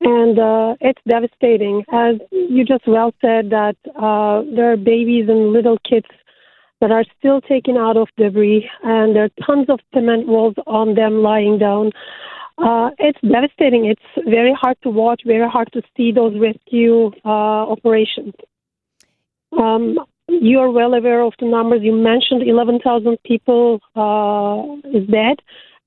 and 0.00 0.38
uh, 0.38 0.74
it's 0.80 1.00
devastating. 1.06 1.84
As 1.92 2.16
you 2.30 2.64
just 2.64 2.86
well 2.86 3.12
said, 3.20 3.50
that 3.50 3.76
uh, 3.96 4.42
there 4.54 4.72
are 4.72 4.76
babies 4.76 5.28
and 5.28 5.52
little 5.52 5.78
kids 5.88 6.06
that 6.80 6.90
are 6.90 7.04
still 7.18 7.40
taken 7.42 7.76
out 7.76 7.96
of 7.96 8.08
debris, 8.16 8.68
and 8.82 9.14
there 9.14 9.24
are 9.24 9.44
tons 9.46 9.68
of 9.68 9.80
cement 9.92 10.26
walls 10.26 10.54
on 10.66 10.94
them 10.94 11.22
lying 11.22 11.58
down. 11.58 11.92
Uh, 12.56 12.90
it's 12.98 13.20
devastating. 13.20 13.86
It's 13.86 14.26
very 14.26 14.54
hard 14.54 14.76
to 14.82 14.90
watch, 14.90 15.22
very 15.26 15.48
hard 15.48 15.70
to 15.72 15.82
see 15.96 16.12
those 16.12 16.38
rescue 16.38 17.10
uh, 17.24 17.70
operations. 17.74 18.34
Um, 19.52 19.98
you 20.28 20.60
are 20.60 20.70
well 20.70 20.94
aware 20.94 21.22
of 21.22 21.34
the 21.40 21.46
numbers. 21.46 21.80
You 21.82 21.92
mentioned 21.92 22.42
11,000 22.46 23.18
people 23.24 23.80
uh, 23.96 24.88
is 24.96 25.06
dead 25.08 25.40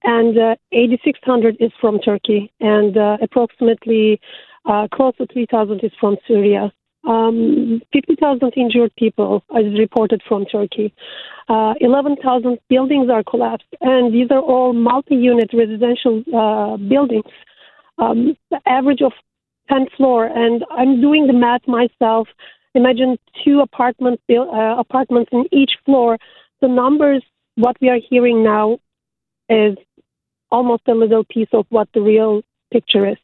and 0.03 0.37
uh, 0.37 0.55
8,600 0.71 1.57
is 1.59 1.71
from 1.79 1.99
Turkey, 1.99 2.51
and 2.59 2.97
uh, 2.97 3.17
approximately 3.21 4.19
uh, 4.65 4.87
close 4.93 5.15
to 5.17 5.27
3,000 5.27 5.83
is 5.83 5.91
from 5.99 6.17
Syria. 6.27 6.71
Um, 7.05 7.81
50,000 7.91 8.53
injured 8.55 8.95
people 8.97 9.43
is 9.57 9.77
reported 9.77 10.21
from 10.27 10.45
Turkey. 10.45 10.93
Uh, 11.49 11.73
11,000 11.81 12.57
buildings 12.69 13.09
are 13.09 13.23
collapsed, 13.23 13.67
and 13.81 14.13
these 14.13 14.27
are 14.31 14.39
all 14.39 14.73
multi-unit 14.73 15.49
residential 15.53 16.23
uh, 16.33 16.77
buildings. 16.77 17.25
Um, 17.97 18.37
the 18.49 18.59
average 18.65 19.01
of 19.01 19.11
10 19.69 19.87
floor, 19.97 20.25
and 20.25 20.63
I'm 20.71 21.01
doing 21.01 21.27
the 21.27 21.33
math 21.33 21.67
myself. 21.67 22.27
Imagine 22.73 23.17
two 23.43 23.59
apartment 23.59 24.19
uh, 24.29 24.75
apartments 24.77 25.29
in 25.31 25.45
each 25.51 25.71
floor. 25.85 26.17
The 26.61 26.67
numbers, 26.67 27.23
what 27.55 27.75
we 27.81 27.89
are 27.89 27.99
hearing 28.09 28.43
now, 28.43 28.79
is 29.49 29.77
almost 30.53 30.83
a 30.87 30.93
little 30.93 31.23
piece 31.25 31.49
of 31.51 31.65
what 31.69 31.89
the 31.93 32.01
real 32.01 32.43
picture 32.71 33.09
is. 33.09 33.17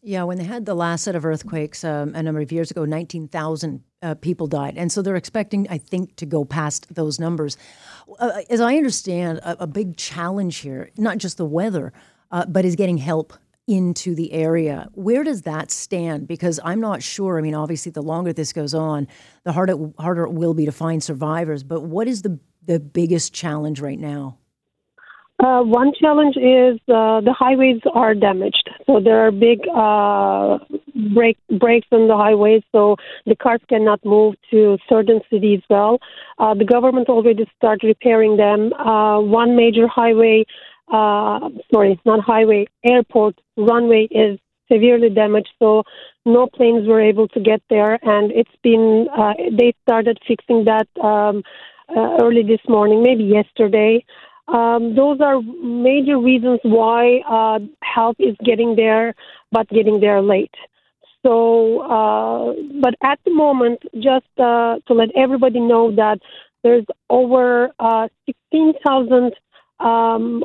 Yeah, 0.00 0.22
when 0.22 0.38
they 0.38 0.44
had 0.44 0.64
the 0.64 0.74
last 0.74 1.02
set 1.02 1.16
of 1.16 1.26
earthquakes 1.26 1.82
um, 1.82 2.14
a 2.14 2.22
number 2.22 2.40
of 2.40 2.52
years 2.52 2.70
ago, 2.70 2.84
19,000 2.84 3.82
uh, 4.00 4.14
people 4.14 4.46
died. 4.46 4.74
And 4.76 4.92
so 4.92 5.02
they're 5.02 5.16
expecting, 5.16 5.66
I 5.68 5.78
think, 5.78 6.14
to 6.16 6.24
go 6.24 6.44
past 6.44 6.94
those 6.94 7.18
numbers. 7.18 7.56
Uh, 8.20 8.42
as 8.48 8.60
I 8.60 8.76
understand, 8.76 9.38
a, 9.38 9.64
a, 9.64 9.66
big 9.66 9.96
challenge 9.96 10.58
here, 10.58 10.90
not 10.96 11.18
just 11.18 11.36
the 11.36 11.44
weather, 11.44 11.92
uh, 12.30 12.46
but 12.46 12.64
is 12.64 12.76
getting 12.76 12.98
help 12.98 13.32
into 13.66 14.14
the 14.14 14.32
area. 14.32 14.88
Where 14.92 15.24
does 15.24 15.42
that 15.42 15.72
stand? 15.72 16.28
Because 16.28 16.60
I'm 16.64 16.80
not 16.80 17.02
sure. 17.02 17.36
I 17.36 17.42
mean, 17.42 17.56
obviously, 17.56 17.90
the 17.90 18.02
longer 18.02 18.32
this 18.32 18.52
goes 18.52 18.74
on, 18.74 19.08
the 19.42 19.50
harder, 19.52 19.76
harder 19.98 20.22
it 20.26 20.32
will 20.32 20.54
be 20.54 20.64
to 20.64 20.72
find 20.72 21.02
survivors. 21.02 21.64
But 21.64 21.82
what 21.82 22.06
is 22.06 22.22
the, 22.22 22.38
the 22.64 22.78
biggest 22.78 23.34
challenge 23.34 23.80
right 23.80 23.98
now? 23.98 24.38
Uh, 25.40 25.62
one 25.62 25.92
challenge 26.00 26.36
is 26.36 26.80
uh, 26.88 27.20
the 27.20 27.32
highways 27.32 27.80
are 27.94 28.12
damaged. 28.12 28.68
So 28.86 28.98
there 28.98 29.24
are 29.24 29.30
big 29.30 29.60
uh, 29.68 30.58
break, 31.14 31.38
breaks 31.60 31.86
on 31.92 32.08
the 32.08 32.16
highways, 32.16 32.62
so 32.72 32.96
the 33.24 33.36
cars 33.36 33.60
cannot 33.68 34.04
move 34.04 34.34
to 34.50 34.78
certain 34.88 35.20
cities 35.30 35.60
well. 35.70 36.00
Uh, 36.38 36.54
the 36.54 36.64
government 36.64 37.08
already 37.08 37.48
started 37.56 37.86
repairing 37.86 38.36
them. 38.36 38.72
Uh, 38.72 39.20
one 39.20 39.54
major 39.54 39.86
highway, 39.86 40.44
uh, 40.92 41.48
sorry, 41.72 42.00
not 42.04 42.18
highway, 42.20 42.66
airport 42.84 43.36
runway 43.56 44.08
is 44.10 44.40
severely 44.70 45.08
damaged, 45.08 45.50
so 45.60 45.84
no 46.26 46.48
planes 46.48 46.86
were 46.88 47.00
able 47.00 47.28
to 47.28 47.40
get 47.40 47.62
there. 47.70 47.98
And 48.02 48.32
it's 48.32 48.50
been, 48.64 49.06
uh, 49.16 49.34
they 49.56 49.72
started 49.82 50.18
fixing 50.26 50.64
that 50.64 50.88
um, 51.02 51.44
uh, 51.96 52.18
early 52.20 52.42
this 52.42 52.60
morning, 52.68 53.02
maybe 53.02 53.22
yesterday. 53.24 54.04
Um, 54.48 54.94
those 54.94 55.20
are 55.20 55.42
major 55.42 56.18
reasons 56.18 56.60
why 56.62 57.20
uh, 57.28 57.58
help 57.82 58.16
is 58.18 58.34
getting 58.44 58.76
there, 58.76 59.14
but 59.52 59.68
getting 59.68 60.00
there 60.00 60.22
late. 60.22 60.54
So, 61.24 61.80
uh, 61.82 62.54
but 62.80 62.94
at 63.02 63.18
the 63.24 63.34
moment, 63.34 63.80
just 63.94 64.26
uh, 64.38 64.76
to 64.86 64.94
let 64.94 65.08
everybody 65.16 65.60
know 65.60 65.94
that 65.96 66.18
there's 66.62 66.86
over 67.10 67.70
uh, 67.78 68.08
16,000 68.26 69.32
um, 69.80 70.42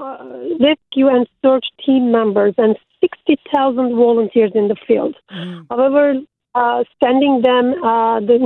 rescue 0.59 1.07
and 1.07 1.27
search 1.41 1.65
team 1.85 2.11
members 2.11 2.53
and 2.57 2.75
60,000 3.01 3.95
volunteers 3.95 4.51
in 4.53 4.67
the 4.67 4.75
field. 4.87 5.15
Mm. 5.31 5.65
However, 5.69 6.15
uh, 6.55 6.83
sending 7.03 7.41
them 7.41 7.73
uh, 7.83 8.19
the 8.19 8.37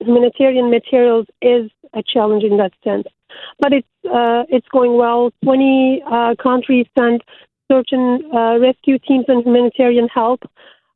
humanitarian 0.00 0.70
materials 0.70 1.26
is 1.40 1.70
a 1.94 2.02
challenge 2.02 2.44
in 2.44 2.56
that 2.56 2.72
sense 2.82 3.06
but 3.58 3.72
it's 3.72 3.88
uh, 4.04 4.44
it's 4.48 4.66
going 4.68 4.96
well. 4.96 5.32
Twenty 5.44 6.02
uh, 6.10 6.34
countries 6.42 6.86
sent 6.98 7.22
search 7.70 7.88
and 7.92 8.24
uh, 8.32 8.58
rescue 8.58 8.98
teams 8.98 9.24
and 9.28 9.44
humanitarian 9.44 10.08
help, 10.08 10.40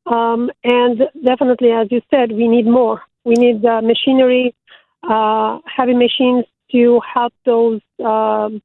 um, 0.06 0.50
and 0.64 1.02
definitely, 1.24 1.70
as 1.70 1.88
you 1.90 2.00
said, 2.10 2.32
we 2.32 2.48
need 2.48 2.66
more. 2.66 3.02
We 3.24 3.34
need 3.34 3.62
machinery, 3.62 4.54
uh, 5.02 5.58
heavy 5.64 5.94
machines 5.94 6.44
to 6.72 7.00
help 7.12 7.32
those 7.44 7.80
um, 8.04 8.62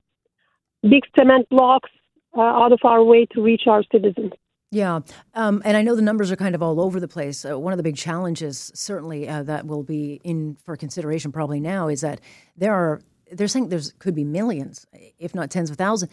big 0.84 1.04
cement 1.18 1.48
blocks 1.50 1.90
out 2.38 2.72
of 2.72 2.80
our 2.84 3.04
way 3.04 3.26
to 3.34 3.42
reach 3.42 3.64
our 3.68 3.84
citizens. 3.92 4.34
Yeah, 4.74 5.02
um, 5.34 5.62
and 5.66 5.76
I 5.76 5.82
know 5.82 5.98
the 5.98 6.02
numbers 6.02 6.32
are 6.32 6.38
kind 6.38 6.56
of 6.56 6.64
all 6.64 6.80
over 6.80 7.02
the 7.02 7.08
place. 7.08 7.44
Uh, 7.44 7.60
one 7.60 7.74
of 7.74 7.78
the 7.78 7.84
big 7.84 7.98
challenges, 7.98 8.72
certainly, 8.74 9.28
uh, 9.28 9.44
that 9.44 9.68
will 9.68 9.84
be 9.84 10.22
in 10.24 10.56
for 10.64 10.78
consideration 10.78 11.34
probably 11.34 11.60
now, 11.60 11.90
is 11.90 12.00
that 12.02 12.22
there 12.56 12.74
are 12.74 13.02
they're 13.34 13.50
saying 13.50 13.68
there's 13.68 13.92
could 14.00 14.16
be 14.16 14.24
millions, 14.24 14.88
if 15.20 15.36
not 15.36 15.52
tens 15.52 15.70
of 15.70 15.76
thousands, 15.76 16.10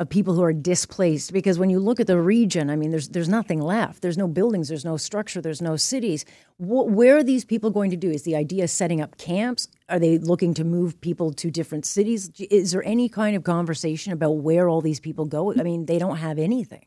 of 0.00 0.08
people 0.10 0.34
who 0.34 0.42
are 0.42 0.52
displaced 0.52 1.32
because 1.32 1.58
when 1.58 1.70
you 1.70 1.78
look 1.78 2.00
at 2.00 2.06
the 2.06 2.20
region, 2.20 2.68
I 2.68 2.76
mean, 2.76 2.90
there's 2.90 3.08
there's 3.08 3.28
nothing 3.28 3.60
left. 3.60 4.02
There's 4.02 4.18
no 4.18 4.26
buildings. 4.28 4.68
There's 4.68 4.84
no 4.84 4.98
structure. 4.98 5.40
There's 5.40 5.62
no 5.62 5.76
cities. 5.76 6.26
Wh- 6.58 6.90
where 6.90 7.16
are 7.16 7.22
these 7.22 7.44
people 7.44 7.70
going 7.70 7.90
to 7.90 7.96
do? 7.96 8.10
Is 8.10 8.24
the 8.24 8.36
idea 8.36 8.68
setting 8.68 9.00
up 9.00 9.16
camps? 9.16 9.68
Are 9.88 9.98
they 9.98 10.18
looking 10.18 10.52
to 10.54 10.64
move 10.64 11.00
people 11.00 11.32
to 11.34 11.50
different 11.50 11.86
cities? 11.86 12.30
Is 12.38 12.72
there 12.72 12.84
any 12.84 13.08
kind 13.08 13.36
of 13.36 13.44
conversation 13.44 14.12
about 14.12 14.38
where 14.38 14.68
all 14.68 14.80
these 14.80 15.00
people 15.00 15.26
go? 15.26 15.52
I 15.52 15.62
mean, 15.62 15.86
they 15.86 15.98
don't 15.98 16.16
have 16.16 16.38
anything. 16.38 16.86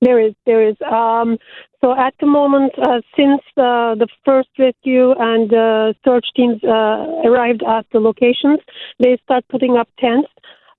There 0.00 0.20
is, 0.20 0.34
there 0.44 0.68
is. 0.68 0.76
Um, 0.90 1.38
so 1.82 1.92
at 1.92 2.14
the 2.20 2.26
moment, 2.26 2.72
uh, 2.78 3.00
since 3.16 3.40
uh, 3.56 3.94
the 3.94 4.08
first 4.24 4.48
rescue 4.58 5.12
and 5.18 5.52
uh, 5.52 5.92
search 6.04 6.26
teams 6.34 6.62
uh, 6.64 7.28
arrived 7.28 7.62
at 7.62 7.86
the 7.92 8.00
locations, 8.00 8.60
they 8.98 9.18
start 9.24 9.44
putting 9.50 9.76
up 9.76 9.88
tents. 9.98 10.28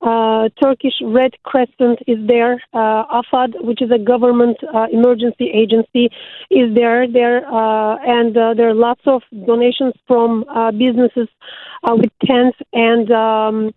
Uh, 0.01 0.49
Turkish 0.61 0.93
Red 1.03 1.31
Crescent 1.43 1.99
is 2.05 2.17
there. 2.27 2.61
Uh, 2.73 3.21
AFAD, 3.21 3.63
which 3.63 3.81
is 3.81 3.89
a 3.91 3.97
government 3.97 4.57
emergency 4.91 5.49
agency, 5.51 6.09
is 6.51 6.75
there. 6.75 7.07
There 7.07 7.45
and 7.47 8.35
there 8.35 8.69
are 8.69 8.75
lots 8.75 9.01
of 9.05 9.21
donations 9.47 9.93
from 10.07 10.43
businesses 10.77 11.29
with 11.87 12.11
tents 12.23 12.57
and 12.73 13.09
um, 13.11 13.71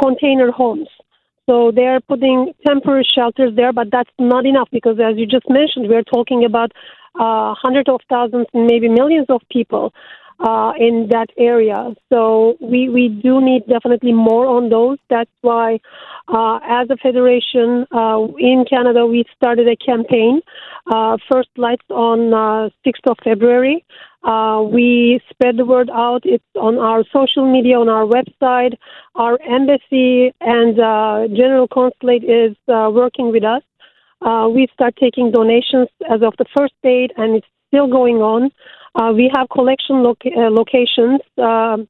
container 0.00 0.50
homes. 0.50 0.88
So 1.48 1.72
they're 1.74 2.00
putting 2.00 2.54
temporary 2.66 3.06
shelters 3.14 3.54
there, 3.56 3.72
but 3.72 3.88
that's 3.90 4.10
not 4.18 4.46
enough 4.46 4.68
because, 4.70 4.98
as 5.00 5.16
you 5.16 5.26
just 5.26 5.48
mentioned, 5.50 5.88
we're 5.88 6.04
talking 6.04 6.44
about 6.44 6.72
uh, 7.18 7.54
hundreds 7.60 7.88
of 7.88 8.00
thousands 8.08 8.46
and 8.54 8.66
maybe 8.66 8.88
millions 8.88 9.26
of 9.28 9.40
people. 9.50 9.92
Uh, 10.40 10.72
in 10.78 11.08
that 11.10 11.28
area. 11.38 11.94
So 12.10 12.56
we, 12.60 12.88
we 12.88 13.08
do 13.08 13.40
need 13.40 13.66
definitely 13.68 14.12
more 14.12 14.46
on 14.46 14.68
those. 14.68 14.98
That's 15.08 15.30
why, 15.40 15.80
uh, 16.28 16.58
as 16.64 16.88
a 16.90 16.96
federation 16.96 17.86
uh, 17.92 18.26
in 18.38 18.64
Canada, 18.68 19.06
we 19.06 19.24
started 19.36 19.68
a 19.68 19.76
campaign. 19.76 20.40
Uh, 20.92 21.16
first 21.30 21.48
lights 21.56 21.84
on 21.90 22.18
6th 22.86 23.06
uh, 23.06 23.10
of 23.10 23.16
February. 23.22 23.84
Uh, 24.24 24.62
we 24.62 25.20
spread 25.30 25.56
the 25.56 25.64
word 25.64 25.90
out. 25.90 26.22
It's 26.24 26.44
on 26.54 26.78
our 26.78 27.04
social 27.12 27.50
media, 27.50 27.78
on 27.78 27.88
our 27.88 28.04
website. 28.04 28.76
Our 29.14 29.38
embassy 29.42 30.32
and 30.40 30.76
general 31.36 31.68
consulate 31.68 32.24
is 32.24 32.56
working 32.68 33.30
with 33.32 33.44
us. 33.44 33.62
we 34.54 34.68
start 34.72 34.94
taking 34.96 35.32
donations 35.32 35.88
as 36.08 36.22
of 36.22 36.34
the 36.38 36.46
first 36.56 36.74
date, 36.82 37.12
and 37.16 37.36
it's 37.36 37.46
still 37.68 37.88
going 37.88 38.16
on. 38.16 38.50
Uh, 38.94 39.12
we 39.14 39.30
have 39.34 39.48
collection 39.48 40.02
loca- 40.02 40.30
uh, 40.36 40.50
locations. 40.50 41.20
Um, 41.38 41.88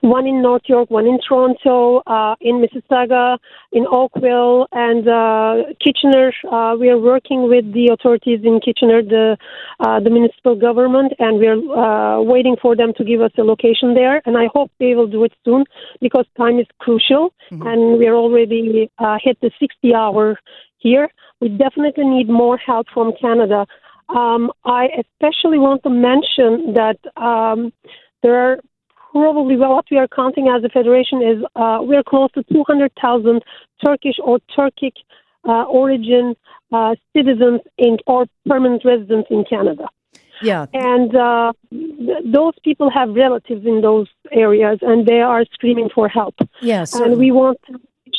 one 0.00 0.26
in 0.26 0.42
North 0.42 0.62
York, 0.66 0.90
one 0.90 1.06
in 1.06 1.18
Toronto, 1.26 2.02
uh, 2.06 2.34
in 2.40 2.62
Mississauga, 2.62 3.38
in 3.72 3.86
Oakville, 3.86 4.66
and 4.72 5.06
uh, 5.08 5.72
Kitchener. 5.82 6.32
Uh, 6.50 6.76
we 6.78 6.88
are 6.88 6.98
working 6.98 7.48
with 7.48 7.72
the 7.72 7.90
authorities 7.92 8.40
in 8.44 8.60
Kitchener, 8.60 9.02
the 9.02 9.36
uh, 9.80 10.00
the 10.00 10.10
municipal 10.10 10.54
government, 10.54 11.12
and 11.18 11.38
we 11.38 11.46
are 11.46 12.18
uh, 12.18 12.22
waiting 12.22 12.56
for 12.60 12.76
them 12.76 12.92
to 12.96 13.04
give 13.04 13.20
us 13.20 13.32
a 13.38 13.42
location 13.42 13.94
there. 13.94 14.22
And 14.24 14.36
I 14.36 14.46
hope 14.52 14.70
they 14.78 14.94
will 14.94 15.06
do 15.06 15.24
it 15.24 15.32
soon 15.44 15.64
because 16.00 16.26
time 16.36 16.58
is 16.58 16.66
crucial, 16.78 17.32
mm-hmm. 17.50 17.66
and 17.66 17.98
we 17.98 18.06
are 18.06 18.16
already 18.16 18.90
uh, 18.98 19.18
hit 19.22 19.38
the 19.40 19.50
60 19.58 19.94
hour 19.94 20.38
here. 20.78 21.08
We 21.40 21.48
definitely 21.48 22.04
need 22.04 22.28
more 22.28 22.56
help 22.56 22.86
from 22.92 23.12
Canada. 23.20 23.66
Um, 24.14 24.50
I 24.64 24.88
especially 24.98 25.58
want 25.58 25.82
to 25.84 25.90
mention 25.90 26.74
that 26.74 26.98
um, 27.16 27.72
there 28.22 28.36
are 28.36 28.60
probably 29.12 29.56
well, 29.56 29.74
what 29.74 29.86
we 29.90 29.98
are 29.98 30.08
counting 30.08 30.48
as 30.48 30.62
a 30.64 30.68
federation 30.68 31.22
is 31.22 31.44
uh, 31.56 31.78
we're 31.80 32.02
close 32.02 32.30
to 32.32 32.42
200,000 32.44 33.42
Turkish 33.84 34.16
or 34.22 34.38
Turkic 34.56 34.92
uh, 35.44 35.64
origin 35.64 36.34
uh, 36.72 36.94
citizens 37.16 37.60
in, 37.78 37.98
or 38.06 38.26
permanent 38.46 38.84
residents 38.84 39.28
in 39.30 39.44
Canada. 39.44 39.88
Yeah. 40.42 40.66
And 40.72 41.14
uh, 41.14 41.52
th- 41.70 42.24
those 42.24 42.54
people 42.64 42.90
have 42.90 43.10
relatives 43.10 43.66
in 43.66 43.80
those 43.82 44.08
areas 44.32 44.78
and 44.82 45.06
they 45.06 45.20
are 45.20 45.44
screaming 45.52 45.90
for 45.94 46.08
help. 46.08 46.34
Yes. 46.60 46.94
and 46.94 47.18
we 47.18 47.30
want 47.30 47.58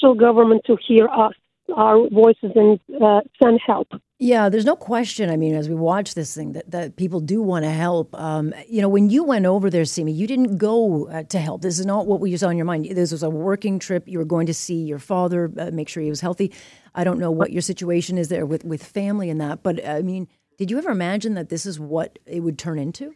the 0.02 0.14
government 0.14 0.64
to 0.66 0.78
hear 0.88 1.08
us, 1.08 1.34
our 1.76 2.10
voices, 2.10 2.52
and 2.56 2.80
uh, 3.02 3.22
send 3.42 3.60
help. 3.66 3.88
Yeah, 4.24 4.50
there's 4.50 4.66
no 4.66 4.76
question. 4.76 5.32
I 5.32 5.36
mean, 5.36 5.56
as 5.56 5.68
we 5.68 5.74
watch 5.74 6.14
this 6.14 6.36
thing, 6.36 6.52
that, 6.52 6.70
that 6.70 6.96
people 6.96 7.20
do 7.20 7.42
want 7.42 7.66
to 7.66 7.72
help. 7.72 8.14
Um, 8.14 8.54
you 8.68 8.80
know, 8.80 8.88
when 8.88 9.10
you 9.10 9.24
went 9.24 9.48
over 9.48 9.68
there, 9.68 9.82
Sima, 9.82 10.16
you 10.16 10.28
didn't 10.28 10.58
go 10.58 11.08
uh, 11.08 11.24
to 11.24 11.40
help. 11.40 11.64
This 11.64 11.80
is 11.80 11.88
not 11.88 12.06
what 12.06 12.20
was 12.20 12.44
on 12.44 12.56
your 12.56 12.68
mind. 12.68 12.86
This 12.86 13.12
was 13.12 13.24
a 13.24 13.32
working 13.32 13.80
trip. 13.80 14.08
You 14.08 14.20
were 14.20 14.26
going 14.26 14.46
to 14.46 14.54
see 14.54 14.76
your 14.76 15.00
father, 15.00 15.52
uh, 15.58 15.72
make 15.72 15.90
sure 15.90 16.04
he 16.04 16.12
was 16.12 16.22
healthy. 16.22 16.54
I 16.94 17.04
don't 17.04 17.18
know 17.18 17.32
what 17.32 17.52
your 17.52 17.64
situation 17.64 18.20
is 18.20 18.28
there 18.28 18.46
with, 18.46 18.64
with 18.64 18.84
family 18.84 19.32
and 19.32 19.42
that, 19.42 19.64
but 19.64 19.84
I 19.84 20.04
mean, 20.04 20.28
did 20.60 20.70
you 20.70 20.78
ever 20.78 20.92
imagine 20.92 21.34
that 21.34 21.50
this 21.50 21.66
is 21.66 21.80
what 21.80 22.20
it 22.28 22.42
would 22.42 22.60
turn 22.60 22.78
into? 22.78 23.14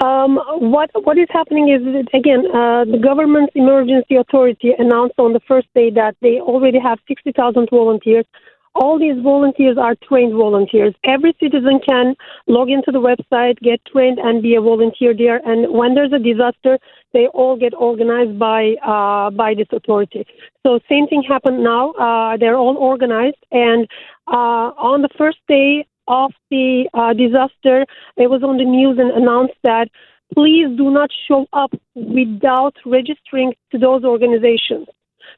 Um, 0.00 0.38
what 0.60 0.90
what 1.04 1.18
is 1.18 1.28
happening 1.30 1.68
is 1.70 1.82
that, 1.82 2.08
again 2.16 2.46
uh, 2.54 2.84
the 2.84 2.98
government's 3.02 3.52
emergency 3.54 4.14
authority 4.14 4.72
announced 4.78 5.14
on 5.18 5.32
the 5.32 5.40
first 5.46 5.66
day 5.74 5.90
that 5.90 6.16
they 6.22 6.40
already 6.40 6.78
have 6.78 6.98
sixty 7.06 7.32
thousand 7.32 7.68
volunteers 7.70 8.26
all 8.74 8.98
these 8.98 9.22
volunteers 9.22 9.76
are 9.78 9.94
trained 10.08 10.32
volunteers. 10.32 10.94
Every 11.04 11.34
citizen 11.38 11.80
can 11.86 12.14
log 12.46 12.70
into 12.70 12.90
the 12.90 13.00
website, 13.00 13.58
get 13.60 13.84
trained, 13.84 14.18
and 14.18 14.42
be 14.42 14.54
a 14.54 14.60
volunteer 14.60 15.14
there. 15.16 15.40
And 15.44 15.72
when 15.72 15.94
there's 15.94 16.12
a 16.12 16.18
disaster, 16.18 16.78
they 17.12 17.26
all 17.28 17.56
get 17.56 17.74
organized 17.74 18.38
by 18.38 18.74
uh, 18.84 19.30
by 19.30 19.54
this 19.54 19.68
authority. 19.72 20.26
So 20.64 20.80
same 20.88 21.06
thing 21.06 21.22
happened 21.22 21.62
now. 21.62 21.92
Uh, 21.92 22.36
they're 22.38 22.56
all 22.56 22.76
organized, 22.76 23.42
and 23.50 23.86
uh, 24.28 24.72
on 24.78 25.02
the 25.02 25.10
first 25.18 25.38
day 25.48 25.86
of 26.08 26.32
the 26.50 26.88
uh, 26.94 27.12
disaster, 27.12 27.86
it 28.16 28.28
was 28.28 28.42
on 28.42 28.56
the 28.56 28.64
news 28.64 28.98
and 28.98 29.10
announced 29.12 29.54
that 29.62 29.88
please 30.34 30.66
do 30.76 30.90
not 30.90 31.10
show 31.28 31.46
up 31.52 31.72
without 31.94 32.74
registering 32.86 33.52
to 33.70 33.78
those 33.78 34.02
organizations 34.02 34.86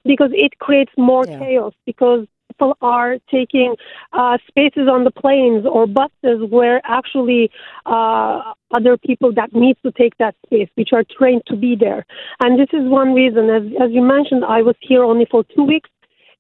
because 0.05 0.31
it 0.33 0.59
creates 0.59 0.93
more 0.97 1.25
yeah. 1.27 1.39
chaos 1.39 1.75
because 1.85 2.27
people 2.55 2.77
are 2.81 3.17
taking 3.31 3.75
uh, 4.13 4.39
spaces 4.49 4.89
on 4.91 5.05
the 5.05 5.11
planes 5.11 5.67
or 5.71 5.87
buses 5.87 6.49
where 6.51 6.81
actually 6.85 7.51
uh, 7.87 8.53
other 8.75 8.97
people 8.97 9.33
that 9.35 9.53
need 9.53 9.77
to 9.85 9.93
take 9.93 10.17
that 10.19 10.35
space, 10.47 10.69
which 10.75 10.91
are 10.93 11.05
trained 11.19 11.43
to 11.47 11.57
be 11.57 11.77
there. 11.77 12.05
And 12.41 12.59
this 12.59 12.69
is 12.73 12.89
one 12.89 13.15
reason. 13.15 13.51
As, 13.51 13.63
as 13.83 13.91
you 13.91 14.03
mentioned, 14.03 14.45
I 14.45 14.63
was 14.63 14.77
here 14.81 15.03
only 15.05 15.27
for 15.31 15.45
two 15.55 15.65
weeks. 15.65 15.91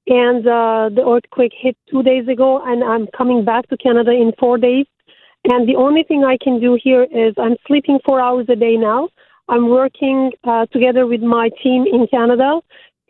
And 0.07 0.47
uh, 0.47 0.90
the 0.95 1.03
earthquake 1.07 1.53
hit 1.59 1.79
two 1.90 2.03
days 2.03 2.29
ago, 2.29 2.62
and 2.62 2.85
I'm 2.85 3.07
coming 3.17 3.43
back 3.43 3.67
to 3.69 3.77
Canada 3.79 4.11
in 4.11 4.33
four 4.38 4.59
days. 4.59 4.87
And 5.45 5.67
the 5.67 5.77
only 5.77 6.03
thing 6.03 6.25
I 6.25 6.37
can 6.43 6.61
do 6.61 6.79
here 6.83 7.05
is 7.05 7.35
I'm 7.38 7.57
sleeping 7.67 7.99
four 8.05 8.21
hours 8.21 8.47
a 8.51 8.57
day 8.57 8.77
now. 8.77 9.09
I'm 9.49 9.69
working 9.69 10.33
uh, 10.45 10.67
together 10.67 11.07
with 11.07 11.21
my 11.21 11.51
team 11.62 11.87
in 11.90 12.07
Canada, 12.11 12.61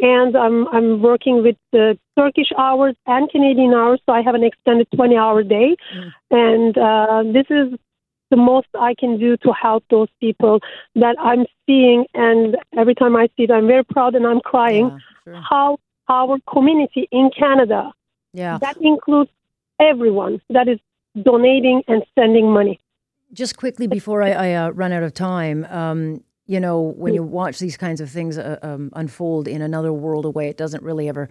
and 0.04 0.36
I'm 0.36 0.68
I'm 0.68 1.00
working 1.00 1.42
with 1.42 1.56
the 1.72 1.98
Turkish 2.18 2.50
hours 2.58 2.94
and 3.06 3.30
Canadian 3.30 3.72
hours, 3.72 4.00
so 4.04 4.12
I 4.12 4.20
have 4.20 4.34
an 4.34 4.44
extended 4.44 4.86
20 4.94 5.16
hour 5.16 5.42
day, 5.42 5.76
mm. 5.96 6.12
and 6.30 6.76
uh, 6.76 7.22
this 7.32 7.46
is 7.48 7.78
the 8.30 8.36
most 8.36 8.68
I 8.78 8.94
can 8.98 9.18
do 9.18 9.38
to 9.38 9.52
help 9.52 9.82
those 9.90 10.08
people 10.20 10.60
that 10.94 11.16
I'm 11.18 11.46
seeing, 11.66 12.04
and 12.12 12.56
every 12.76 12.94
time 12.94 13.16
I 13.16 13.28
see 13.34 13.44
it, 13.44 13.50
I'm 13.50 13.66
very 13.66 13.84
proud 13.84 14.14
and 14.14 14.26
I'm 14.26 14.40
crying. 14.40 14.90
Yeah, 14.90 14.98
sure. 15.32 15.42
How 15.48 15.78
our 16.10 16.36
community 16.52 17.08
in 17.10 17.30
Canada, 17.36 17.90
yeah, 18.34 18.58
that 18.58 18.76
includes 18.82 19.30
everyone 19.80 20.42
that 20.50 20.68
is 20.68 20.78
donating 21.22 21.82
and 21.88 22.02
sending 22.14 22.52
money. 22.52 22.78
Just 23.32 23.56
quickly 23.56 23.86
before 23.86 24.22
I, 24.22 24.30
I 24.32 24.52
uh, 24.52 24.70
run 24.70 24.92
out 24.92 25.02
of 25.02 25.14
time, 25.14 25.66
um, 25.70 26.22
you 26.46 26.60
know, 26.60 26.80
when 26.80 27.14
you 27.14 27.22
watch 27.22 27.58
these 27.58 27.76
kinds 27.76 28.00
of 28.00 28.10
things 28.10 28.36
uh, 28.36 28.58
um, 28.62 28.90
unfold 28.94 29.48
in 29.48 29.62
another 29.62 29.92
world 29.92 30.24
away, 30.24 30.48
it 30.48 30.56
doesn't 30.56 30.82
really 30.82 31.08
ever 31.08 31.28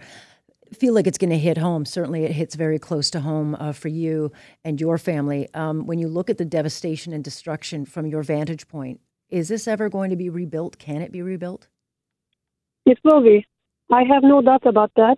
feel 0.72 0.92
like 0.92 1.06
it's 1.06 1.18
going 1.18 1.30
to 1.30 1.38
hit 1.38 1.56
home. 1.56 1.84
Certainly, 1.84 2.24
it 2.24 2.32
hits 2.32 2.54
very 2.56 2.78
close 2.78 3.10
to 3.10 3.20
home 3.20 3.54
uh, 3.60 3.72
for 3.72 3.88
you 3.88 4.32
and 4.64 4.80
your 4.80 4.98
family. 4.98 5.48
Um, 5.54 5.86
when 5.86 5.98
you 5.98 6.08
look 6.08 6.30
at 6.30 6.38
the 6.38 6.44
devastation 6.44 7.12
and 7.12 7.22
destruction 7.22 7.84
from 7.84 8.06
your 8.06 8.22
vantage 8.22 8.66
point, 8.66 9.00
is 9.30 9.48
this 9.48 9.68
ever 9.68 9.88
going 9.88 10.10
to 10.10 10.16
be 10.16 10.28
rebuilt? 10.28 10.78
Can 10.78 11.00
it 11.00 11.12
be 11.12 11.22
rebuilt? 11.22 11.68
It 12.86 12.98
will 13.04 13.22
be. 13.22 13.46
I 13.90 14.02
have 14.02 14.22
no 14.22 14.42
doubt 14.42 14.66
about 14.66 14.90
that. 14.96 15.16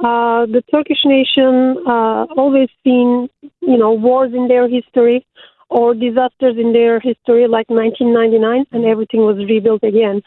Uh, 0.00 0.46
the 0.46 0.62
Turkish 0.70 1.04
nation 1.04 1.76
uh, 1.86 2.24
always 2.36 2.68
seen, 2.82 3.28
you 3.60 3.76
know, 3.76 3.92
wars 3.92 4.32
in 4.34 4.48
their 4.48 4.68
history 4.68 5.26
or 5.70 5.94
disasters 5.94 6.56
in 6.58 6.72
their 6.72 6.98
history 7.00 7.46
like 7.46 7.70
1999 7.70 8.66
and 8.72 8.84
everything 8.84 9.20
was 9.20 9.36
rebuilt 9.48 9.82
again. 9.84 10.20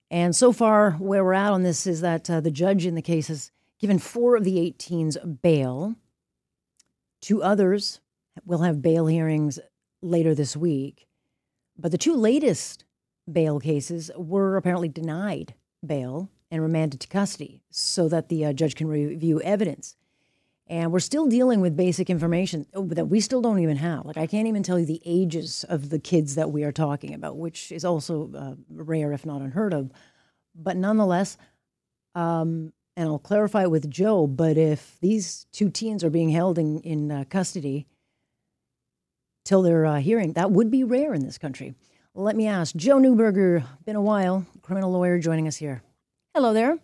And 0.09 0.35
so 0.35 0.51
far, 0.51 0.91
where 0.93 1.23
we're 1.23 1.33
at 1.33 1.51
on 1.51 1.61
this 1.61 1.85
is 1.85 2.01
that 2.01 2.29
uh, 2.29 2.41
the 2.41 2.49
judge 2.49 2.85
in 2.85 2.95
the 2.95 3.01
case 3.01 3.27
has 3.27 3.51
given 3.77 3.99
four 3.99 4.35
of 4.35 4.43
the 4.43 4.59
eight 4.59 4.79
teens 4.79 5.17
bail. 5.41 5.95
Two 7.21 7.43
others 7.43 7.99
will 8.45 8.59
have 8.59 8.81
bail 8.81 9.07
hearings 9.07 9.59
later 10.01 10.33
this 10.33 10.55
week. 10.55 11.07
But 11.77 11.91
the 11.91 11.97
two 11.97 12.15
latest 12.15 12.85
bail 13.31 13.59
cases 13.59 14.11
were 14.15 14.57
apparently 14.57 14.89
denied 14.89 15.53
bail 15.85 16.29
and 16.51 16.61
remanded 16.61 16.99
to 17.01 17.07
custody 17.07 17.61
so 17.69 18.09
that 18.09 18.29
the 18.29 18.45
uh, 18.45 18.53
judge 18.53 18.75
can 18.75 18.87
review 18.87 19.41
evidence. 19.41 19.95
And 20.67 20.91
we're 20.91 20.99
still 20.99 21.25
dealing 21.25 21.61
with 21.61 21.75
basic 21.75 22.09
information 22.09 22.67
that 22.73 23.07
we 23.07 23.19
still 23.21 23.41
don't 23.41 23.59
even 23.59 23.77
have. 23.77 24.05
Like, 24.05 24.17
I 24.17 24.27
can't 24.27 24.47
even 24.47 24.61
tell 24.61 24.77
you 24.77 24.85
the 24.85 25.01
ages 25.03 25.65
of 25.67 25.89
the 25.89 25.97
kids 25.97 26.35
that 26.35 26.51
we 26.51 26.63
are 26.63 26.71
talking 26.71 27.15
about, 27.15 27.37
which 27.37 27.71
is 27.71 27.83
also 27.83 28.29
uh, 28.37 28.53
rare, 28.69 29.11
if 29.11 29.25
not 29.25 29.41
unheard 29.41 29.73
of. 29.73 29.91
But 30.53 30.77
nonetheless, 30.77 31.37
um, 32.13 32.71
and 32.99 33.07
I'll 33.07 33.17
clarify 33.17 33.63
it 33.63 33.71
with 33.71 33.89
Joe, 33.89 34.27
but 34.27 34.57
if 34.57 34.97
these 34.99 35.45
two 35.53 35.69
teens 35.69 36.03
are 36.03 36.09
being 36.09 36.31
held 36.31 36.59
in, 36.59 36.81
in 36.81 37.09
uh, 37.09 37.23
custody 37.29 37.87
till 39.45 39.61
their 39.61 39.85
uh, 39.85 40.01
hearing, 40.01 40.33
that 40.33 40.51
would 40.51 40.69
be 40.69 40.83
rare 40.83 41.13
in 41.13 41.23
this 41.23 41.37
country. 41.37 41.75
Let 42.13 42.35
me 42.35 42.45
ask 42.45 42.75
Joe 42.75 42.97
Neuberger, 42.97 43.63
been 43.85 43.95
a 43.95 44.01
while, 44.01 44.45
criminal 44.61 44.91
lawyer 44.91 45.17
joining 45.17 45.47
us 45.47 45.55
here. 45.55 45.81
Hello 46.35 46.51
there. 46.51 46.77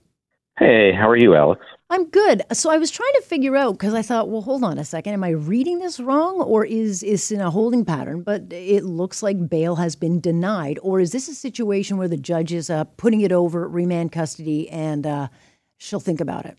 Hey, 0.57 0.93
how 0.93 1.09
are 1.09 1.17
you, 1.17 1.35
Alex? 1.35 1.65
I'm 1.89 2.05
good. 2.05 2.43
So 2.53 2.71
I 2.71 2.77
was 2.77 2.91
trying 2.91 3.11
to 3.15 3.21
figure 3.21 3.57
out 3.57 3.73
because 3.73 3.93
I 3.93 4.01
thought, 4.01 4.29
well, 4.29 4.41
hold 4.41 4.63
on 4.63 4.77
a 4.77 4.85
second. 4.85 5.11
Am 5.11 5.23
I 5.25 5.31
reading 5.31 5.79
this 5.79 5.99
wrong, 5.99 6.39
or 6.39 6.63
is 6.63 7.03
is 7.03 7.29
in 7.29 7.41
a 7.41 7.51
holding 7.51 7.83
pattern? 7.83 8.21
But 8.21 8.43
it 8.51 8.85
looks 8.85 9.21
like 9.21 9.49
bail 9.49 9.75
has 9.75 9.97
been 9.97 10.21
denied, 10.21 10.79
or 10.81 11.01
is 11.01 11.11
this 11.11 11.27
a 11.27 11.35
situation 11.35 11.97
where 11.97 12.07
the 12.07 12.15
judge 12.15 12.53
is 12.53 12.69
uh, 12.69 12.85
putting 12.95 13.19
it 13.19 13.33
over 13.33 13.67
remand 13.67 14.13
custody 14.13 14.69
and 14.69 15.05
uh, 15.05 15.27
she'll 15.77 15.99
think 15.99 16.21
about 16.21 16.45
it? 16.45 16.57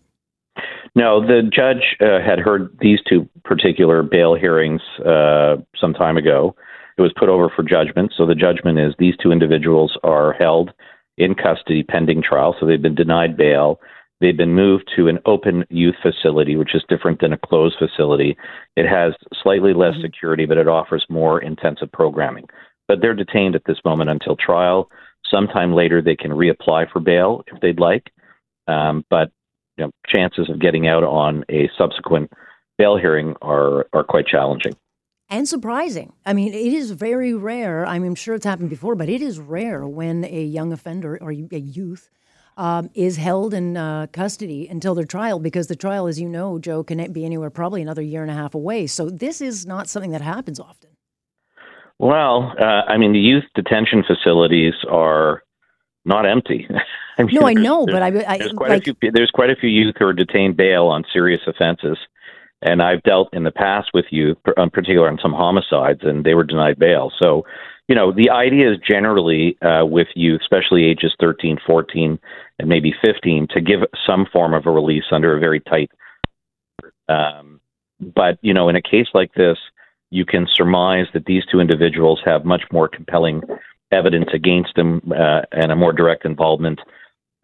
No, 0.95 1.21
the 1.21 1.43
judge 1.43 1.95
uh, 2.01 2.19
had 2.25 2.39
heard 2.39 2.75
these 2.81 2.99
two 3.07 3.29
particular 3.43 4.01
bail 4.01 4.33
hearings 4.33 4.81
uh, 5.05 5.57
some 5.79 5.93
time 5.93 6.17
ago. 6.17 6.55
It 6.97 7.01
was 7.01 7.13
put 7.17 7.29
over 7.29 7.49
for 7.55 7.61
judgment. 7.61 8.13
So 8.17 8.25
the 8.25 8.33
judgment 8.33 8.79
is 8.79 8.95
these 8.97 9.15
two 9.21 9.31
individuals 9.31 9.97
are 10.03 10.33
held 10.33 10.71
in 11.17 11.35
custody 11.35 11.83
pending 11.83 12.23
trial. 12.23 12.55
So 12.59 12.65
they've 12.65 12.81
been 12.81 12.95
denied 12.95 13.37
bail. 13.37 13.79
They've 14.19 14.35
been 14.35 14.55
moved 14.55 14.89
to 14.95 15.07
an 15.07 15.19
open 15.25 15.65
youth 15.69 15.95
facility, 16.01 16.55
which 16.55 16.73
is 16.73 16.83
different 16.89 17.19
than 17.19 17.33
a 17.33 17.37
closed 17.37 17.75
facility. 17.77 18.35
It 18.75 18.87
has 18.87 19.13
slightly 19.43 19.73
less 19.73 19.93
mm-hmm. 19.93 20.01
security, 20.01 20.45
but 20.45 20.57
it 20.57 20.67
offers 20.67 21.05
more 21.09 21.39
intensive 21.39 21.91
programming. 21.91 22.45
But 22.87 23.01
they're 23.01 23.13
detained 23.13 23.55
at 23.55 23.65
this 23.67 23.77
moment 23.85 24.09
until 24.09 24.35
trial. 24.35 24.89
Sometime 25.29 25.73
later, 25.73 26.01
they 26.01 26.15
can 26.15 26.31
reapply 26.31 26.89
for 26.91 26.99
bail 26.99 27.43
if 27.47 27.59
they'd 27.61 27.79
like. 27.79 28.11
Um, 28.67 29.05
but 29.09 29.31
you 29.77 29.85
know, 29.85 29.91
chances 30.07 30.49
of 30.49 30.59
getting 30.59 30.87
out 30.87 31.03
on 31.03 31.43
a 31.49 31.69
subsequent 31.77 32.31
bail 32.77 32.97
hearing 32.97 33.35
are 33.41 33.87
are 33.93 34.03
quite 34.03 34.27
challenging 34.27 34.73
and 35.29 35.47
surprising. 35.47 36.13
I 36.25 36.33
mean, 36.33 36.53
it 36.53 36.73
is 36.73 36.91
very 36.91 37.33
rare. 37.33 37.85
I 37.85 37.99
mean, 37.99 38.09
I'm 38.09 38.15
sure 38.15 38.35
it's 38.35 38.45
happened 38.45 38.69
before, 38.69 38.95
but 38.95 39.09
it 39.09 39.21
is 39.21 39.39
rare 39.39 39.85
when 39.85 40.23
a 40.25 40.43
young 40.43 40.71
offender 40.71 41.17
or 41.21 41.31
a 41.31 41.59
youth 41.59 42.09
um, 42.55 42.89
is 42.93 43.17
held 43.17 43.53
in 43.53 43.77
uh, 43.77 44.07
custody 44.11 44.67
until 44.67 44.95
their 44.95 45.05
trial 45.05 45.39
because 45.39 45.67
the 45.67 45.75
trial, 45.75 46.07
as 46.07 46.19
you 46.19 46.29
know, 46.29 46.59
Joe, 46.59 46.83
can 46.83 47.11
be 47.11 47.25
anywhere 47.25 47.49
probably 47.49 47.81
another 47.81 48.01
year 48.01 48.21
and 48.21 48.31
a 48.31 48.33
half 48.33 48.55
away. 48.55 48.87
So 48.87 49.09
this 49.09 49.41
is 49.41 49.65
not 49.65 49.87
something 49.89 50.11
that 50.11 50.21
happens 50.21 50.59
often. 50.59 50.91
Well, 51.99 52.53
uh, 52.59 52.63
I 52.63 52.97
mean, 52.97 53.11
the 53.11 53.19
youth 53.19 53.43
detention 53.53 54.03
facilities 54.07 54.73
are 54.89 55.43
not 56.07 56.25
empty. 56.25 56.67
I 57.17 57.23
mean, 57.23 57.35
no, 57.35 57.47
I 57.47 57.53
know, 57.53 57.85
but 57.85 58.01
I, 58.01 58.07
I 58.07 58.37
there's 58.37 58.51
quite 58.53 58.69
like, 58.69 58.87
a 58.87 58.95
few. 58.95 59.11
There's 59.11 59.31
quite 59.31 59.49
a 59.49 59.55
few 59.55 59.69
youth 59.69 59.95
who 59.99 60.05
are 60.05 60.13
detained 60.13 60.55
bail 60.55 60.85
on 60.85 61.03
serious 61.11 61.41
offenses, 61.47 61.97
and 62.61 62.81
I've 62.81 63.03
dealt 63.03 63.33
in 63.33 63.43
the 63.43 63.51
past 63.51 63.89
with 63.93 64.05
youth, 64.11 64.37
in 64.55 64.69
particular 64.69 65.09
on 65.09 65.19
some 65.21 65.33
homicides, 65.33 66.01
and 66.03 66.23
they 66.23 66.33
were 66.33 66.43
denied 66.43 66.79
bail. 66.79 67.11
So, 67.21 67.45
you 67.87 67.95
know, 67.95 68.11
the 68.11 68.29
idea 68.29 68.71
is 68.71 68.77
generally 68.87 69.57
uh, 69.61 69.85
with 69.85 70.07
youth, 70.15 70.41
especially 70.41 70.85
ages 70.85 71.13
13, 71.19 71.57
14, 71.65 72.19
and 72.59 72.69
maybe 72.69 72.93
15, 73.03 73.47
to 73.51 73.61
give 73.61 73.79
some 74.05 74.25
form 74.31 74.53
of 74.53 74.65
a 74.65 74.71
release 74.71 75.05
under 75.11 75.35
a 75.35 75.39
very 75.39 75.59
tight. 75.59 75.91
Um, 77.09 77.59
but 77.99 78.37
you 78.41 78.53
know, 78.53 78.69
in 78.69 78.75
a 78.75 78.81
case 78.81 79.07
like 79.13 79.33
this, 79.33 79.57
you 80.09 80.25
can 80.25 80.47
surmise 80.53 81.07
that 81.13 81.25
these 81.25 81.43
two 81.51 81.59
individuals 81.59 82.21
have 82.25 82.45
much 82.45 82.63
more 82.71 82.87
compelling 82.87 83.41
evidence 83.91 84.29
against 84.33 84.77
him 84.77 85.01
uh, 85.11 85.41
and 85.51 85.71
a 85.71 85.75
more 85.75 85.93
direct 85.93 86.25
involvement, 86.25 86.79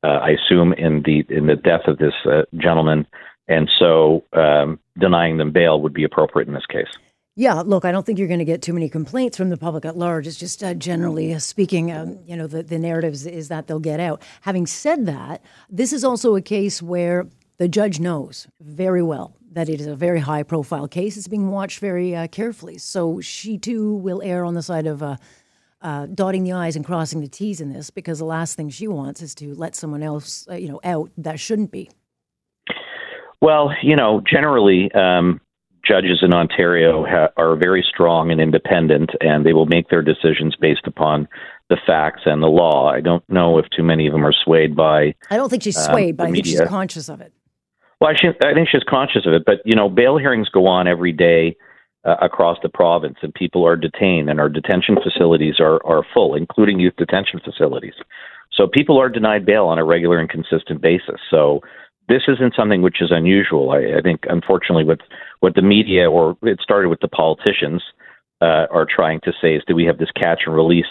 uh, 0.03 0.19
I 0.21 0.32
assume, 0.32 0.73
in 0.73 1.03
the 1.03 1.25
in 1.29 1.47
the 1.47 1.56
death 1.56 1.88
of 1.88 1.97
this 1.97 2.13
uh, 2.25 2.43
gentleman, 2.58 3.08
and 3.47 3.69
so 3.79 4.23
um, 4.34 4.79
denying 4.99 5.38
them 5.38 5.51
bail 5.51 5.82
would 5.82 5.93
be 5.93 6.03
appropriate 6.03 6.47
in 6.47 6.53
this 6.53 6.65
case. 6.65 6.89
Yeah, 7.36 7.62
look, 7.62 7.84
I 7.84 7.91
don't 7.91 8.06
think 8.06 8.19
you're 8.19 8.27
going 8.27 8.39
to 8.39 8.45
get 8.45 8.62
too 8.62 8.73
many 8.73 8.88
complaints 8.89 9.38
from 9.38 9.49
the 9.49 9.58
public 9.58 9.86
at 9.86 9.97
large. 9.97 10.27
It's 10.27 10.38
just 10.38 10.63
uh, 10.63 10.75
generally 10.75 11.34
uh, 11.34 11.39
speaking, 11.39 11.91
um, 11.91 12.19
you 12.27 12.38
know, 12.38 12.45
the, 12.45 12.62
the 12.62 12.77
narrative 12.77 13.13
is, 13.25 13.47
that 13.47 13.65
they'll 13.65 13.79
get 13.79 13.99
out. 13.99 14.21
Having 14.41 14.67
said 14.67 15.08
that, 15.08 15.41
this 15.67 15.93
is 15.93 16.03
also 16.03 16.36
a 16.36 16.41
case 16.43 16.79
where 16.79 17.25
the 17.58 17.67
judge 17.67 17.99
knows 17.99 18.47
very 18.62 19.01
well 19.01 19.36
that 19.51 19.67
it 19.67 19.82
is 19.82 19.88
a 19.88 19.95
very 19.95 20.19
high 20.19 20.43
profile 20.43 20.88
case. 20.88 21.17
It's 21.17 21.27
being 21.27 21.49
watched 21.49 21.79
very 21.79 22.15
uh, 22.15 22.27
carefully. 22.27 22.77
So 22.77 23.19
she 23.19 23.58
too 23.58 23.95
will 23.95 24.21
err 24.21 24.45
on 24.45 24.53
the 24.53 24.62
side 24.62 24.86
of 24.86 25.01
uh, 25.01 25.17
uh, 25.83 26.07
dotting 26.07 26.43
the 26.43 26.53
I's 26.53 26.75
and 26.75 26.85
crossing 26.85 27.21
the 27.21 27.27
T's 27.27 27.61
in 27.61 27.71
this 27.71 27.89
because 27.89 28.19
the 28.19 28.25
last 28.25 28.55
thing 28.55 28.69
she 28.69 28.87
wants 28.87 29.21
is 29.21 29.35
to 29.35 29.53
let 29.53 29.75
someone 29.75 30.01
else, 30.01 30.47
uh, 30.49 30.55
you 30.55 30.69
know, 30.69 30.79
out 30.83 31.11
that 31.17 31.39
shouldn't 31.39 31.71
be. 31.71 31.89
Well, 33.41 33.71
you 33.83 33.95
know, 33.95 34.21
generally, 34.25 34.89
um, 34.93 35.41
judges 35.85 36.19
in 36.21 36.33
Ontario 36.33 37.05
ha- 37.05 37.29
are 37.35 37.57
very 37.57 37.85
strong 37.87 38.31
and 38.31 38.39
independent, 38.39 39.11
and 39.19 39.45
they 39.45 39.53
will 39.53 39.65
make 39.65 39.89
their 39.89 40.01
decisions 40.01 40.55
based 40.55 40.87
upon 40.87 41.27
the 41.69 41.77
facts 41.85 42.21
and 42.25 42.41
the 42.41 42.47
law. 42.47 42.89
I 42.89 43.01
don't 43.01 43.27
know 43.29 43.57
if 43.57 43.65
too 43.75 43.83
many 43.83 44.07
of 44.07 44.13
them 44.13 44.25
are 44.25 44.33
swayed 44.33 44.75
by. 44.75 45.13
I 45.29 45.35
don't 45.35 45.49
think 45.49 45.63
she's 45.63 45.77
um, 45.77 45.91
swayed, 45.91 46.11
um, 46.11 46.15
but 46.17 46.27
I 46.27 46.31
think 46.31 46.45
she's 46.45 46.61
conscious 46.61 47.09
of 47.09 47.19
it. 47.19 47.33
Well, 47.99 48.11
I, 48.11 48.19
should, 48.19 48.43
I 48.45 48.53
think 48.53 48.69
she's 48.69 48.83
conscious 48.87 49.25
of 49.25 49.33
it, 49.33 49.43
but 49.45 49.57
you 49.65 49.75
know, 49.75 49.89
bail 49.89 50.17
hearings 50.17 50.49
go 50.49 50.67
on 50.67 50.87
every 50.87 51.11
day 51.11 51.57
uh, 52.05 52.15
across 52.21 52.57
the 52.61 52.69
province, 52.69 53.17
and 53.21 53.33
people 53.33 53.65
are 53.65 53.75
detained, 53.75 54.29
and 54.29 54.39
our 54.39 54.49
detention 54.49 54.97
facilities 55.01 55.55
are, 55.59 55.85
are 55.85 56.05
full, 56.13 56.35
including 56.35 56.79
youth 56.79 56.95
detention 56.97 57.39
facilities. 57.43 57.95
So 58.51 58.67
people 58.67 58.99
are 58.99 59.09
denied 59.09 59.45
bail 59.45 59.65
on 59.65 59.79
a 59.79 59.85
regular 59.85 60.19
and 60.19 60.29
consistent 60.29 60.81
basis. 60.81 61.19
So 61.31 61.61
this 62.09 62.23
isn't 62.27 62.55
something 62.55 62.81
which 62.81 63.01
is 63.01 63.11
unusual. 63.11 63.71
I, 63.71 63.97
I 63.97 64.01
think, 64.01 64.21
unfortunately, 64.29 64.85
what 64.85 65.01
what 65.39 65.55
the 65.55 65.61
media 65.61 66.09
or 66.09 66.37
it 66.43 66.59
started 66.61 66.89
with 66.89 66.99
the 67.01 67.07
politicians 67.07 67.81
uh, 68.41 68.67
are 68.71 68.85
trying 68.85 69.19
to 69.23 69.31
say 69.41 69.55
is, 69.55 69.63
do 69.67 69.75
we 69.75 69.85
have 69.85 69.97
this 69.97 70.11
catch 70.11 70.41
and 70.45 70.55
release 70.55 70.85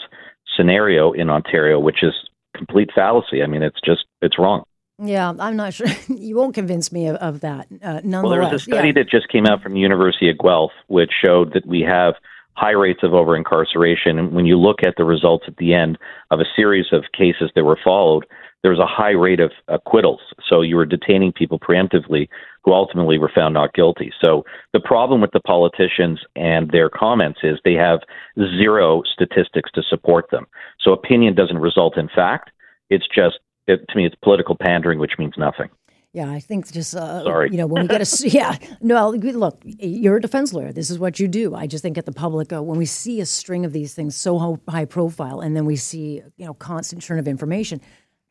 scenario 0.56 1.12
in 1.12 1.30
Ontario, 1.30 1.78
which 1.78 2.02
is 2.02 2.14
complete 2.56 2.90
fallacy. 2.94 3.42
I 3.42 3.46
mean, 3.46 3.62
it's 3.62 3.80
just 3.84 4.04
it's 4.20 4.38
wrong. 4.38 4.64
Yeah, 5.02 5.32
I'm 5.38 5.56
not 5.56 5.74
sure. 5.74 5.88
you 6.08 6.36
won't 6.36 6.54
convince 6.54 6.92
me 6.92 7.08
of, 7.08 7.16
of 7.16 7.40
that. 7.40 7.66
Uh, 7.82 8.00
nonetheless, 8.04 8.22
well, 8.22 8.30
there 8.30 8.40
was 8.40 8.52
a 8.52 8.58
study 8.58 8.88
yeah. 8.88 8.94
that 8.94 9.08
just 9.10 9.28
came 9.28 9.46
out 9.46 9.62
from 9.62 9.74
the 9.74 9.80
University 9.80 10.30
of 10.30 10.38
Guelph, 10.38 10.72
which 10.86 11.10
showed 11.24 11.52
that 11.54 11.66
we 11.66 11.80
have 11.80 12.14
high 12.54 12.72
rates 12.72 13.00
of 13.02 13.14
over 13.14 13.36
incarceration. 13.36 14.18
And 14.18 14.32
when 14.32 14.46
you 14.46 14.58
look 14.58 14.82
at 14.84 14.94
the 14.96 15.04
results 15.04 15.44
at 15.48 15.56
the 15.56 15.74
end 15.74 15.98
of 16.30 16.40
a 16.40 16.44
series 16.54 16.86
of 16.92 17.04
cases 17.16 17.50
that 17.54 17.64
were 17.64 17.78
followed, 17.82 18.26
there 18.62 18.70
was 18.70 18.78
a 18.78 18.86
high 18.86 19.10
rate 19.10 19.40
of 19.40 19.50
acquittals. 19.68 20.20
So 20.48 20.60
you 20.60 20.76
were 20.76 20.86
detaining 20.86 21.32
people 21.32 21.58
preemptively 21.58 22.28
who 22.62 22.72
ultimately 22.72 23.18
were 23.18 23.32
found 23.34 23.54
not 23.54 23.74
guilty. 23.74 24.12
So 24.22 24.44
the 24.72 24.80
problem 24.80 25.20
with 25.20 25.32
the 25.32 25.40
politicians 25.40 26.20
and 26.36 26.70
their 26.70 26.88
comments 26.88 27.40
is 27.42 27.58
they 27.64 27.74
have 27.74 28.00
zero 28.38 29.02
statistics 29.12 29.70
to 29.74 29.82
support 29.82 30.26
them. 30.30 30.46
So 30.80 30.92
opinion 30.92 31.34
doesn't 31.34 31.58
result 31.58 31.98
in 31.98 32.08
fact. 32.14 32.50
It's 32.88 33.06
just 33.12 33.38
it, 33.66 33.80
to 33.88 33.96
me, 33.96 34.06
it's 34.06 34.16
political 34.22 34.56
pandering, 34.56 34.98
which 34.98 35.12
means 35.18 35.34
nothing. 35.36 35.68
Yeah, 36.12 36.30
I 36.30 36.40
think 36.40 36.70
just 36.70 36.94
uh, 36.94 37.22
Sorry. 37.24 37.48
you 37.50 37.56
know 37.56 37.66
when 37.66 37.82
we 37.82 37.88
get 37.88 38.02
a 38.02 38.28
yeah 38.28 38.58
no 38.82 39.08
look 39.08 39.56
you're 39.64 40.18
a 40.18 40.20
defense 40.20 40.52
lawyer 40.52 40.70
this 40.70 40.90
is 40.90 40.98
what 40.98 41.18
you 41.18 41.26
do 41.26 41.54
I 41.54 41.66
just 41.66 41.80
think 41.80 41.96
at 41.96 42.04
the 42.04 42.12
public 42.12 42.52
uh, 42.52 42.62
when 42.62 42.76
we 42.76 42.84
see 42.84 43.22
a 43.22 43.24
string 43.24 43.64
of 43.64 43.72
these 43.72 43.94
things 43.94 44.14
so 44.14 44.60
high 44.68 44.84
profile 44.84 45.40
and 45.40 45.56
then 45.56 45.64
we 45.64 45.76
see 45.76 46.20
you 46.36 46.44
know 46.44 46.52
constant 46.52 47.00
churn 47.00 47.18
of 47.18 47.26
information 47.26 47.80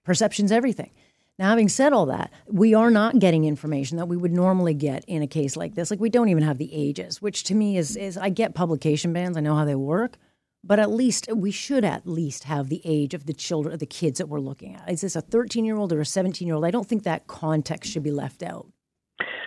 perception's 0.04 0.52
everything. 0.52 0.91
Now, 1.39 1.50
having 1.50 1.70
said 1.70 1.94
all 1.94 2.06
that, 2.08 2.32
we 2.48 2.74
are 2.76 2.91
not 2.91 3.17
getting 3.17 3.46
information 3.46 3.98
that 3.98 4.06
we 4.06 4.17
would 4.17 4.32
normally 4.32 4.76
get 4.76 5.04
in 5.06 5.24
a 5.24 5.28
case 5.28 5.58
like 5.58 5.74
this. 5.74 5.89
Like 5.89 6.00
we 6.00 6.10
don't 6.10 6.30
even 6.30 6.44
have 6.44 6.60
the 6.60 6.70
ages, 6.74 7.22
which 7.22 7.46
to 7.46 7.56
me 7.56 7.78
is 7.78 7.96
is 7.96 8.17
I 8.17 8.30
get 8.30 8.54
publication 8.54 9.12
bans, 9.12 9.38
I 9.38 9.39
know 9.39 9.56
how 9.56 9.65
they 9.65 9.76
work, 9.76 10.17
but 10.63 10.80
at 10.80 10.91
least 10.91 11.28
we 11.34 11.52
should 11.52 11.84
at 11.84 12.08
least 12.08 12.43
have 12.45 12.69
the 12.69 12.82
age 12.86 13.13
of 13.13 13.26
the 13.26 13.34
children, 13.34 13.78
the 13.78 13.86
kids 13.86 14.19
that 14.19 14.28
we're 14.28 14.39
looking 14.39 14.76
at. 14.76 14.89
Is 14.89 15.02
this 15.02 15.15
a 15.15 15.21
13 15.21 15.65
year 15.65 15.78
old 15.78 15.91
or 15.91 16.02
a 16.02 16.06
17 16.06 16.47
year 16.47 16.56
old? 16.56 16.65
I 16.65 16.71
don't 16.71 16.88
think 16.88 17.04
that 17.04 17.28
context 17.28 17.91
should 17.91 18.04
be 18.04 18.12
left 18.12 18.43
out. 18.43 18.67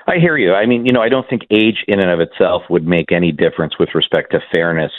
I 0.07 0.19
hear 0.19 0.37
you. 0.37 0.53
I 0.53 0.67
mean, 0.67 0.85
you 0.85 0.93
know, 0.93 1.01
I 1.01 1.09
don't 1.09 1.29
think 1.29 1.43
age 1.51 1.85
in 1.89 1.99
and 1.99 2.11
of 2.11 2.21
itself 2.21 2.63
would 2.69 2.87
make 2.87 3.11
any 3.11 3.33
difference 3.33 3.79
with 3.79 3.91
respect 3.95 4.33
to 4.33 4.41
fairness 4.53 4.93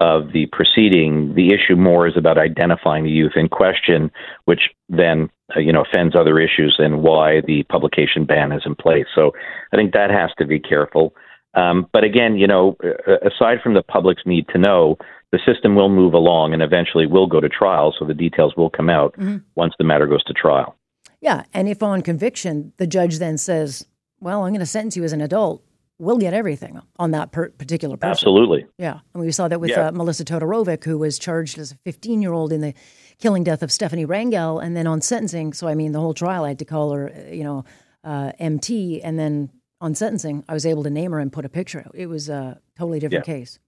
of 0.00 0.32
the 0.32 0.46
proceeding. 0.46 1.34
The 1.34 1.48
issue 1.48 1.76
more 1.76 2.06
is 2.06 2.16
about 2.16 2.38
identifying 2.38 3.04
the 3.04 3.10
youth 3.10 3.32
in 3.36 3.48
question, 3.48 4.10
which 4.46 4.70
then 4.88 5.28
uh, 5.54 5.60
you 5.60 5.72
know 5.72 5.82
offends 5.82 6.16
other 6.16 6.40
issues 6.40 6.76
and 6.78 7.02
why 7.02 7.42
the 7.46 7.64
publication 7.64 8.24
ban 8.24 8.52
is 8.52 8.62
in 8.64 8.74
place. 8.74 9.06
So 9.14 9.32
I 9.72 9.76
think 9.76 9.92
that 9.92 10.10
has 10.10 10.30
to 10.38 10.46
be 10.46 10.58
careful. 10.58 11.14
Um, 11.54 11.88
but 11.92 12.04
again, 12.04 12.36
you 12.36 12.46
know, 12.46 12.76
aside 13.22 13.58
from 13.62 13.74
the 13.74 13.82
public's 13.82 14.22
need 14.24 14.46
to 14.48 14.58
know, 14.58 14.96
the 15.32 15.38
system 15.46 15.74
will 15.74 15.88
move 15.88 16.14
along 16.14 16.52
and 16.52 16.62
eventually 16.62 17.06
will 17.06 17.26
go 17.26 17.40
to 17.40 17.48
trial. 17.48 17.94
So 17.98 18.04
the 18.04 18.14
details 18.14 18.56
will 18.56 18.70
come 18.70 18.90
out 18.90 19.14
mm-hmm. 19.14 19.38
once 19.54 19.74
the 19.78 19.84
matter 19.84 20.06
goes 20.06 20.24
to 20.24 20.32
trial. 20.32 20.76
Yeah, 21.20 21.44
and 21.52 21.68
if 21.68 21.82
on 21.82 22.02
conviction 22.02 22.72
the 22.78 22.86
judge 22.86 23.18
then 23.18 23.36
says, 23.38 23.86
"Well, 24.20 24.44
I'm 24.44 24.52
going 24.52 24.60
to 24.60 24.66
sentence 24.66 24.96
you 24.96 25.04
as 25.04 25.12
an 25.12 25.20
adult," 25.20 25.62
we'll 26.00 26.16
get 26.16 26.32
everything 26.32 26.80
on 26.98 27.12
that 27.12 27.30
per- 27.30 27.50
particular 27.50 27.96
person. 27.96 28.10
Absolutely. 28.10 28.66
Yeah. 28.78 29.00
And 29.14 29.22
we 29.22 29.30
saw 29.30 29.46
that 29.48 29.60
with 29.60 29.70
yeah. 29.70 29.88
uh, 29.88 29.92
Melissa 29.92 30.24
Todorovic, 30.24 30.82
who 30.84 30.98
was 30.98 31.18
charged 31.18 31.58
as 31.58 31.72
a 31.72 31.76
15 31.84 32.22
year 32.22 32.32
old 32.32 32.52
in 32.52 32.62
the 32.62 32.74
killing 33.18 33.44
death 33.44 33.62
of 33.62 33.68
Stefanie 33.68 34.06
Rengel. 34.06 34.62
And 34.64 34.76
then 34.76 34.86
on 34.86 35.02
sentencing, 35.02 35.52
so 35.52 35.68
I 35.68 35.74
mean, 35.74 35.92
the 35.92 36.00
whole 36.00 36.14
trial, 36.14 36.44
I 36.44 36.48
had 36.48 36.58
to 36.60 36.64
call 36.64 36.92
her, 36.92 37.12
uh, 37.12 37.30
you 37.30 37.44
know, 37.44 37.64
uh, 38.02 38.32
MT. 38.38 39.02
And 39.02 39.18
then 39.18 39.50
on 39.80 39.94
sentencing, 39.94 40.42
I 40.48 40.54
was 40.54 40.64
able 40.64 40.82
to 40.84 40.90
name 40.90 41.12
her 41.12 41.18
and 41.18 41.30
put 41.30 41.44
a 41.44 41.50
picture. 41.50 41.86
It 41.94 42.06
was 42.06 42.30
a 42.30 42.58
totally 42.76 42.98
different 42.98 43.28
yeah. 43.28 43.34
case. 43.34 43.58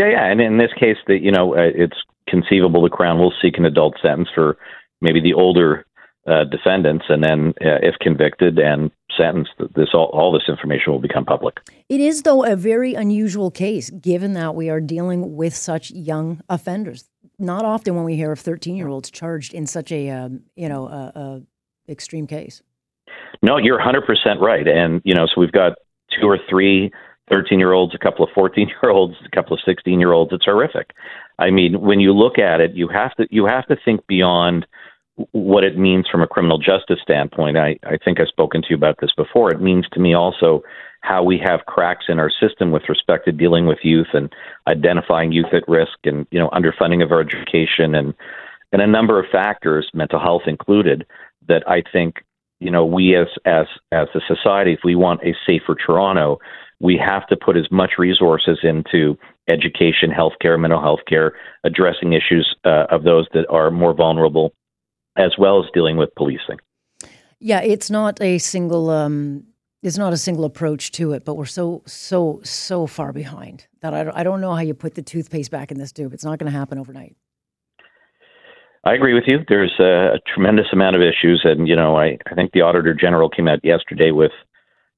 Yeah, 0.00 0.12
yeah. 0.12 0.30
And 0.30 0.40
in 0.40 0.56
this 0.56 0.72
case, 0.78 0.96
that 1.08 1.18
you 1.20 1.30
know, 1.30 1.54
uh, 1.54 1.70
it's 1.74 1.98
conceivable 2.26 2.82
the 2.82 2.88
Crown 2.88 3.18
will 3.18 3.34
seek 3.42 3.58
an 3.58 3.66
adult 3.66 3.96
sentence 4.00 4.30
for 4.34 4.56
maybe 5.02 5.20
the 5.20 5.34
older 5.34 5.84
uh, 6.26 6.44
defendants, 6.44 7.04
and 7.10 7.22
then 7.22 7.48
uh, 7.60 7.80
if 7.82 7.96
convicted 8.00 8.58
and 8.58 8.90
sentenced, 9.14 9.50
this 9.76 9.88
all, 9.92 10.06
all 10.14 10.32
this 10.32 10.44
information 10.48 10.92
will 10.92 11.00
become 11.00 11.26
public. 11.26 11.58
It 11.90 12.00
is, 12.00 12.22
though, 12.22 12.44
a 12.44 12.56
very 12.56 12.94
unusual 12.94 13.50
case, 13.50 13.90
given 13.90 14.32
that 14.34 14.54
we 14.54 14.70
are 14.70 14.80
dealing 14.80 15.36
with 15.36 15.54
such 15.54 15.90
young 15.90 16.40
offenders. 16.48 17.04
Not 17.38 17.66
often 17.66 17.94
when 17.94 18.04
we 18.04 18.16
hear 18.16 18.32
of 18.32 18.40
thirteen-year-olds 18.40 19.10
charged 19.10 19.52
in 19.52 19.66
such 19.66 19.92
a 19.92 20.08
um, 20.08 20.44
you 20.56 20.70
know 20.70 20.88
a, 20.88 21.12
a 21.14 21.92
extreme 21.92 22.26
case. 22.26 22.62
No, 23.42 23.58
you're 23.58 23.76
100 23.76 24.06
percent 24.06 24.40
right, 24.40 24.66
and 24.66 25.02
you 25.04 25.14
know, 25.14 25.26
so 25.26 25.42
we've 25.42 25.52
got 25.52 25.72
two 26.18 26.26
or 26.26 26.38
three 26.48 26.90
13 27.30 27.58
year 27.58 27.72
olds, 27.72 27.94
a 27.94 27.98
couple 27.98 28.24
of 28.24 28.30
14 28.34 28.68
year 28.68 28.90
olds, 28.90 29.14
a 29.24 29.34
couple 29.34 29.54
of 29.54 29.60
16 29.64 29.98
year 30.00 30.12
olds. 30.12 30.32
It's 30.32 30.44
horrific. 30.44 30.92
I 31.38 31.50
mean, 31.50 31.80
when 31.80 32.00
you 32.00 32.12
look 32.12 32.38
at 32.38 32.60
it, 32.60 32.74
you 32.74 32.88
have 32.88 33.14
to 33.16 33.26
you 33.30 33.46
have 33.46 33.66
to 33.68 33.76
think 33.84 34.06
beyond 34.06 34.66
what 35.32 35.64
it 35.64 35.76
means 35.76 36.06
from 36.10 36.22
a 36.22 36.26
criminal 36.26 36.58
justice 36.58 36.98
standpoint. 37.02 37.56
I, 37.56 37.78
I 37.84 37.98
think 38.02 38.20
I've 38.20 38.28
spoken 38.28 38.62
to 38.62 38.68
you 38.70 38.76
about 38.76 38.96
this 39.00 39.12
before. 39.16 39.50
It 39.50 39.60
means 39.60 39.86
to 39.92 40.00
me 40.00 40.14
also 40.14 40.62
how 41.02 41.22
we 41.22 41.40
have 41.44 41.66
cracks 41.66 42.06
in 42.08 42.18
our 42.18 42.30
system 42.30 42.70
with 42.70 42.88
respect 42.88 43.24
to 43.24 43.32
dealing 43.32 43.66
with 43.66 43.78
youth 43.82 44.08
and 44.12 44.32
identifying 44.66 45.32
youth 45.32 45.52
at 45.52 45.66
risk 45.68 45.98
and, 46.04 46.26
you 46.30 46.38
know, 46.38 46.50
underfunding 46.50 47.02
of 47.02 47.10
our 47.10 47.20
education 47.20 47.94
and 47.94 48.14
and 48.72 48.80
a 48.80 48.86
number 48.86 49.18
of 49.18 49.26
factors, 49.32 49.90
mental 49.92 50.20
health 50.20 50.42
included, 50.46 51.04
that 51.48 51.68
I 51.68 51.82
think, 51.92 52.24
you 52.60 52.70
know, 52.70 52.84
we 52.84 53.16
as 53.16 53.26
as 53.44 53.66
as 53.90 54.08
a 54.14 54.20
society, 54.28 54.72
if 54.72 54.80
we 54.84 54.94
want 54.94 55.22
a 55.24 55.34
safer 55.46 55.74
Toronto, 55.74 56.38
we 56.80 56.96
have 57.04 57.26
to 57.28 57.36
put 57.36 57.56
as 57.56 57.66
much 57.70 57.92
resources 57.98 58.58
into 58.62 59.16
education, 59.48 60.10
healthcare, 60.10 60.58
mental 60.58 60.80
health 60.80 61.00
care, 61.06 61.34
addressing 61.64 62.12
issues 62.12 62.56
uh, 62.64 62.86
of 62.90 63.04
those 63.04 63.26
that 63.34 63.46
are 63.50 63.70
more 63.70 63.94
vulnerable 63.94 64.52
as 65.16 65.32
well 65.38 65.62
as 65.62 65.70
dealing 65.74 65.96
with 65.96 66.14
policing. 66.16 66.58
Yeah, 67.38 67.60
it's 67.60 67.90
not 67.90 68.20
a 68.20 68.38
single 68.38 68.90
um, 68.90 69.44
it's 69.82 69.98
not 69.98 70.12
a 70.12 70.16
single 70.16 70.44
approach 70.44 70.92
to 70.92 71.12
it, 71.12 71.24
but 71.24 71.34
we're 71.34 71.46
so 71.46 71.82
so 71.86 72.40
so 72.42 72.86
far 72.86 73.12
behind 73.12 73.66
that 73.80 73.94
I 73.94 74.04
don't, 74.04 74.16
I 74.16 74.22
don't 74.22 74.40
know 74.40 74.54
how 74.54 74.60
you 74.60 74.74
put 74.74 74.94
the 74.94 75.02
toothpaste 75.02 75.50
back 75.50 75.70
in 75.70 75.78
this 75.78 75.92
tube. 75.92 76.12
It's 76.12 76.24
not 76.24 76.38
going 76.38 76.50
to 76.50 76.58
happen 76.58 76.78
overnight. 76.78 77.16
I 78.84 78.94
agree 78.94 79.12
with 79.12 79.24
you. 79.26 79.40
There's 79.46 79.74
a, 79.78 80.14
a, 80.14 80.18
tremendous 80.34 80.66
amount 80.72 80.96
of 80.96 81.02
issues, 81.02 81.42
and 81.44 81.68
you 81.68 81.76
know, 81.76 81.96
I, 81.96 82.16
I 82.30 82.34
think 82.34 82.52
the 82.52 82.62
auditor 82.62 82.94
general 82.94 83.28
came 83.28 83.46
out 83.46 83.62
yesterday 83.62 84.10
with 84.10 84.32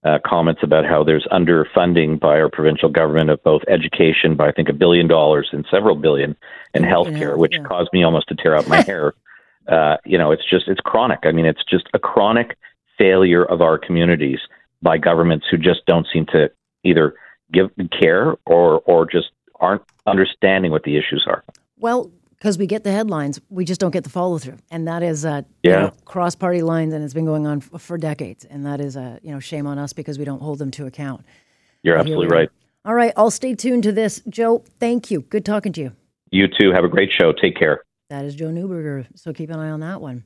uh, 0.04 0.18
comments 0.26 0.60
about 0.62 0.84
how 0.84 1.04
there's 1.04 1.26
underfunding 1.30 2.18
by 2.18 2.40
our 2.40 2.48
provincial 2.48 2.88
government 2.88 3.30
of 3.30 3.42
both 3.42 3.62
education 3.68 4.34
by 4.34 4.48
I 4.48 4.52
think 4.52 4.68
a 4.68 4.72
billion 4.72 5.06
dollars 5.06 5.48
and 5.52 5.64
several 5.70 5.96
billion 5.96 6.36
in 6.74 6.82
healthcare, 6.82 7.36
which 7.36 7.54
yeah. 7.54 7.62
caused 7.62 7.90
me 7.92 8.02
almost 8.02 8.28
to 8.28 8.34
tear 8.34 8.56
out 8.56 8.66
my 8.68 8.80
hair 8.86 9.14
uh, 9.68 9.96
you 10.04 10.18
know, 10.18 10.32
it's 10.32 10.48
just 10.48 10.68
it's 10.68 10.80
chronic. 10.80 11.20
I 11.24 11.32
mean, 11.32 11.46
it's 11.46 11.62
just 11.68 11.88
a 11.94 11.98
chronic 11.98 12.56
failure 12.98 13.44
of 13.44 13.60
our 13.60 13.78
communities 13.78 14.38
by 14.82 14.98
governments 14.98 15.46
who 15.50 15.56
just 15.56 15.86
don't 15.86 16.06
seem 16.12 16.26
to 16.26 16.50
either 16.84 17.14
give 17.52 17.70
care 17.98 18.36
or 18.46 18.80
or 18.80 19.06
just 19.06 19.30
aren't 19.60 19.82
understanding 20.06 20.72
what 20.72 20.82
the 20.82 20.96
issues 20.96 21.24
are. 21.28 21.44
Well, 21.78 22.10
because 22.42 22.58
we 22.58 22.66
get 22.66 22.82
the 22.82 22.90
headlines, 22.90 23.40
we 23.50 23.64
just 23.64 23.80
don't 23.80 23.92
get 23.92 24.02
the 24.02 24.10
follow 24.10 24.36
through, 24.36 24.56
and 24.72 24.88
that 24.88 25.04
is 25.04 25.24
uh, 25.24 25.42
yeah. 25.62 25.70
You 25.70 25.76
know, 25.86 25.92
cross 26.04 26.34
party 26.34 26.60
lines, 26.60 26.92
and 26.92 27.04
it's 27.04 27.14
been 27.14 27.24
going 27.24 27.46
on 27.46 27.58
f- 27.58 27.80
for 27.80 27.96
decades, 27.96 28.44
and 28.44 28.66
that 28.66 28.80
is 28.80 28.96
a 28.96 29.20
you 29.22 29.30
know 29.30 29.38
shame 29.38 29.64
on 29.64 29.78
us 29.78 29.92
because 29.92 30.18
we 30.18 30.24
don't 30.24 30.42
hold 30.42 30.58
them 30.58 30.72
to 30.72 30.86
account. 30.86 31.24
You're 31.84 31.96
absolutely 31.96 32.26
right. 32.26 32.48
All 32.84 32.94
right, 32.94 33.12
I'll 33.16 33.30
stay 33.30 33.54
tuned 33.54 33.84
to 33.84 33.92
this, 33.92 34.22
Joe. 34.28 34.64
Thank 34.80 35.08
you. 35.08 35.20
Good 35.20 35.44
talking 35.44 35.72
to 35.74 35.80
you. 35.80 35.92
You 36.32 36.48
too. 36.48 36.72
Have 36.72 36.82
a 36.82 36.88
great 36.88 37.12
show. 37.12 37.32
Take 37.32 37.56
care. 37.56 37.84
That 38.10 38.24
is 38.24 38.34
Joe 38.34 38.48
Neuberger. 38.48 39.06
So 39.14 39.32
keep 39.32 39.48
an 39.50 39.60
eye 39.60 39.70
on 39.70 39.78
that 39.80 40.00
one. 40.00 40.24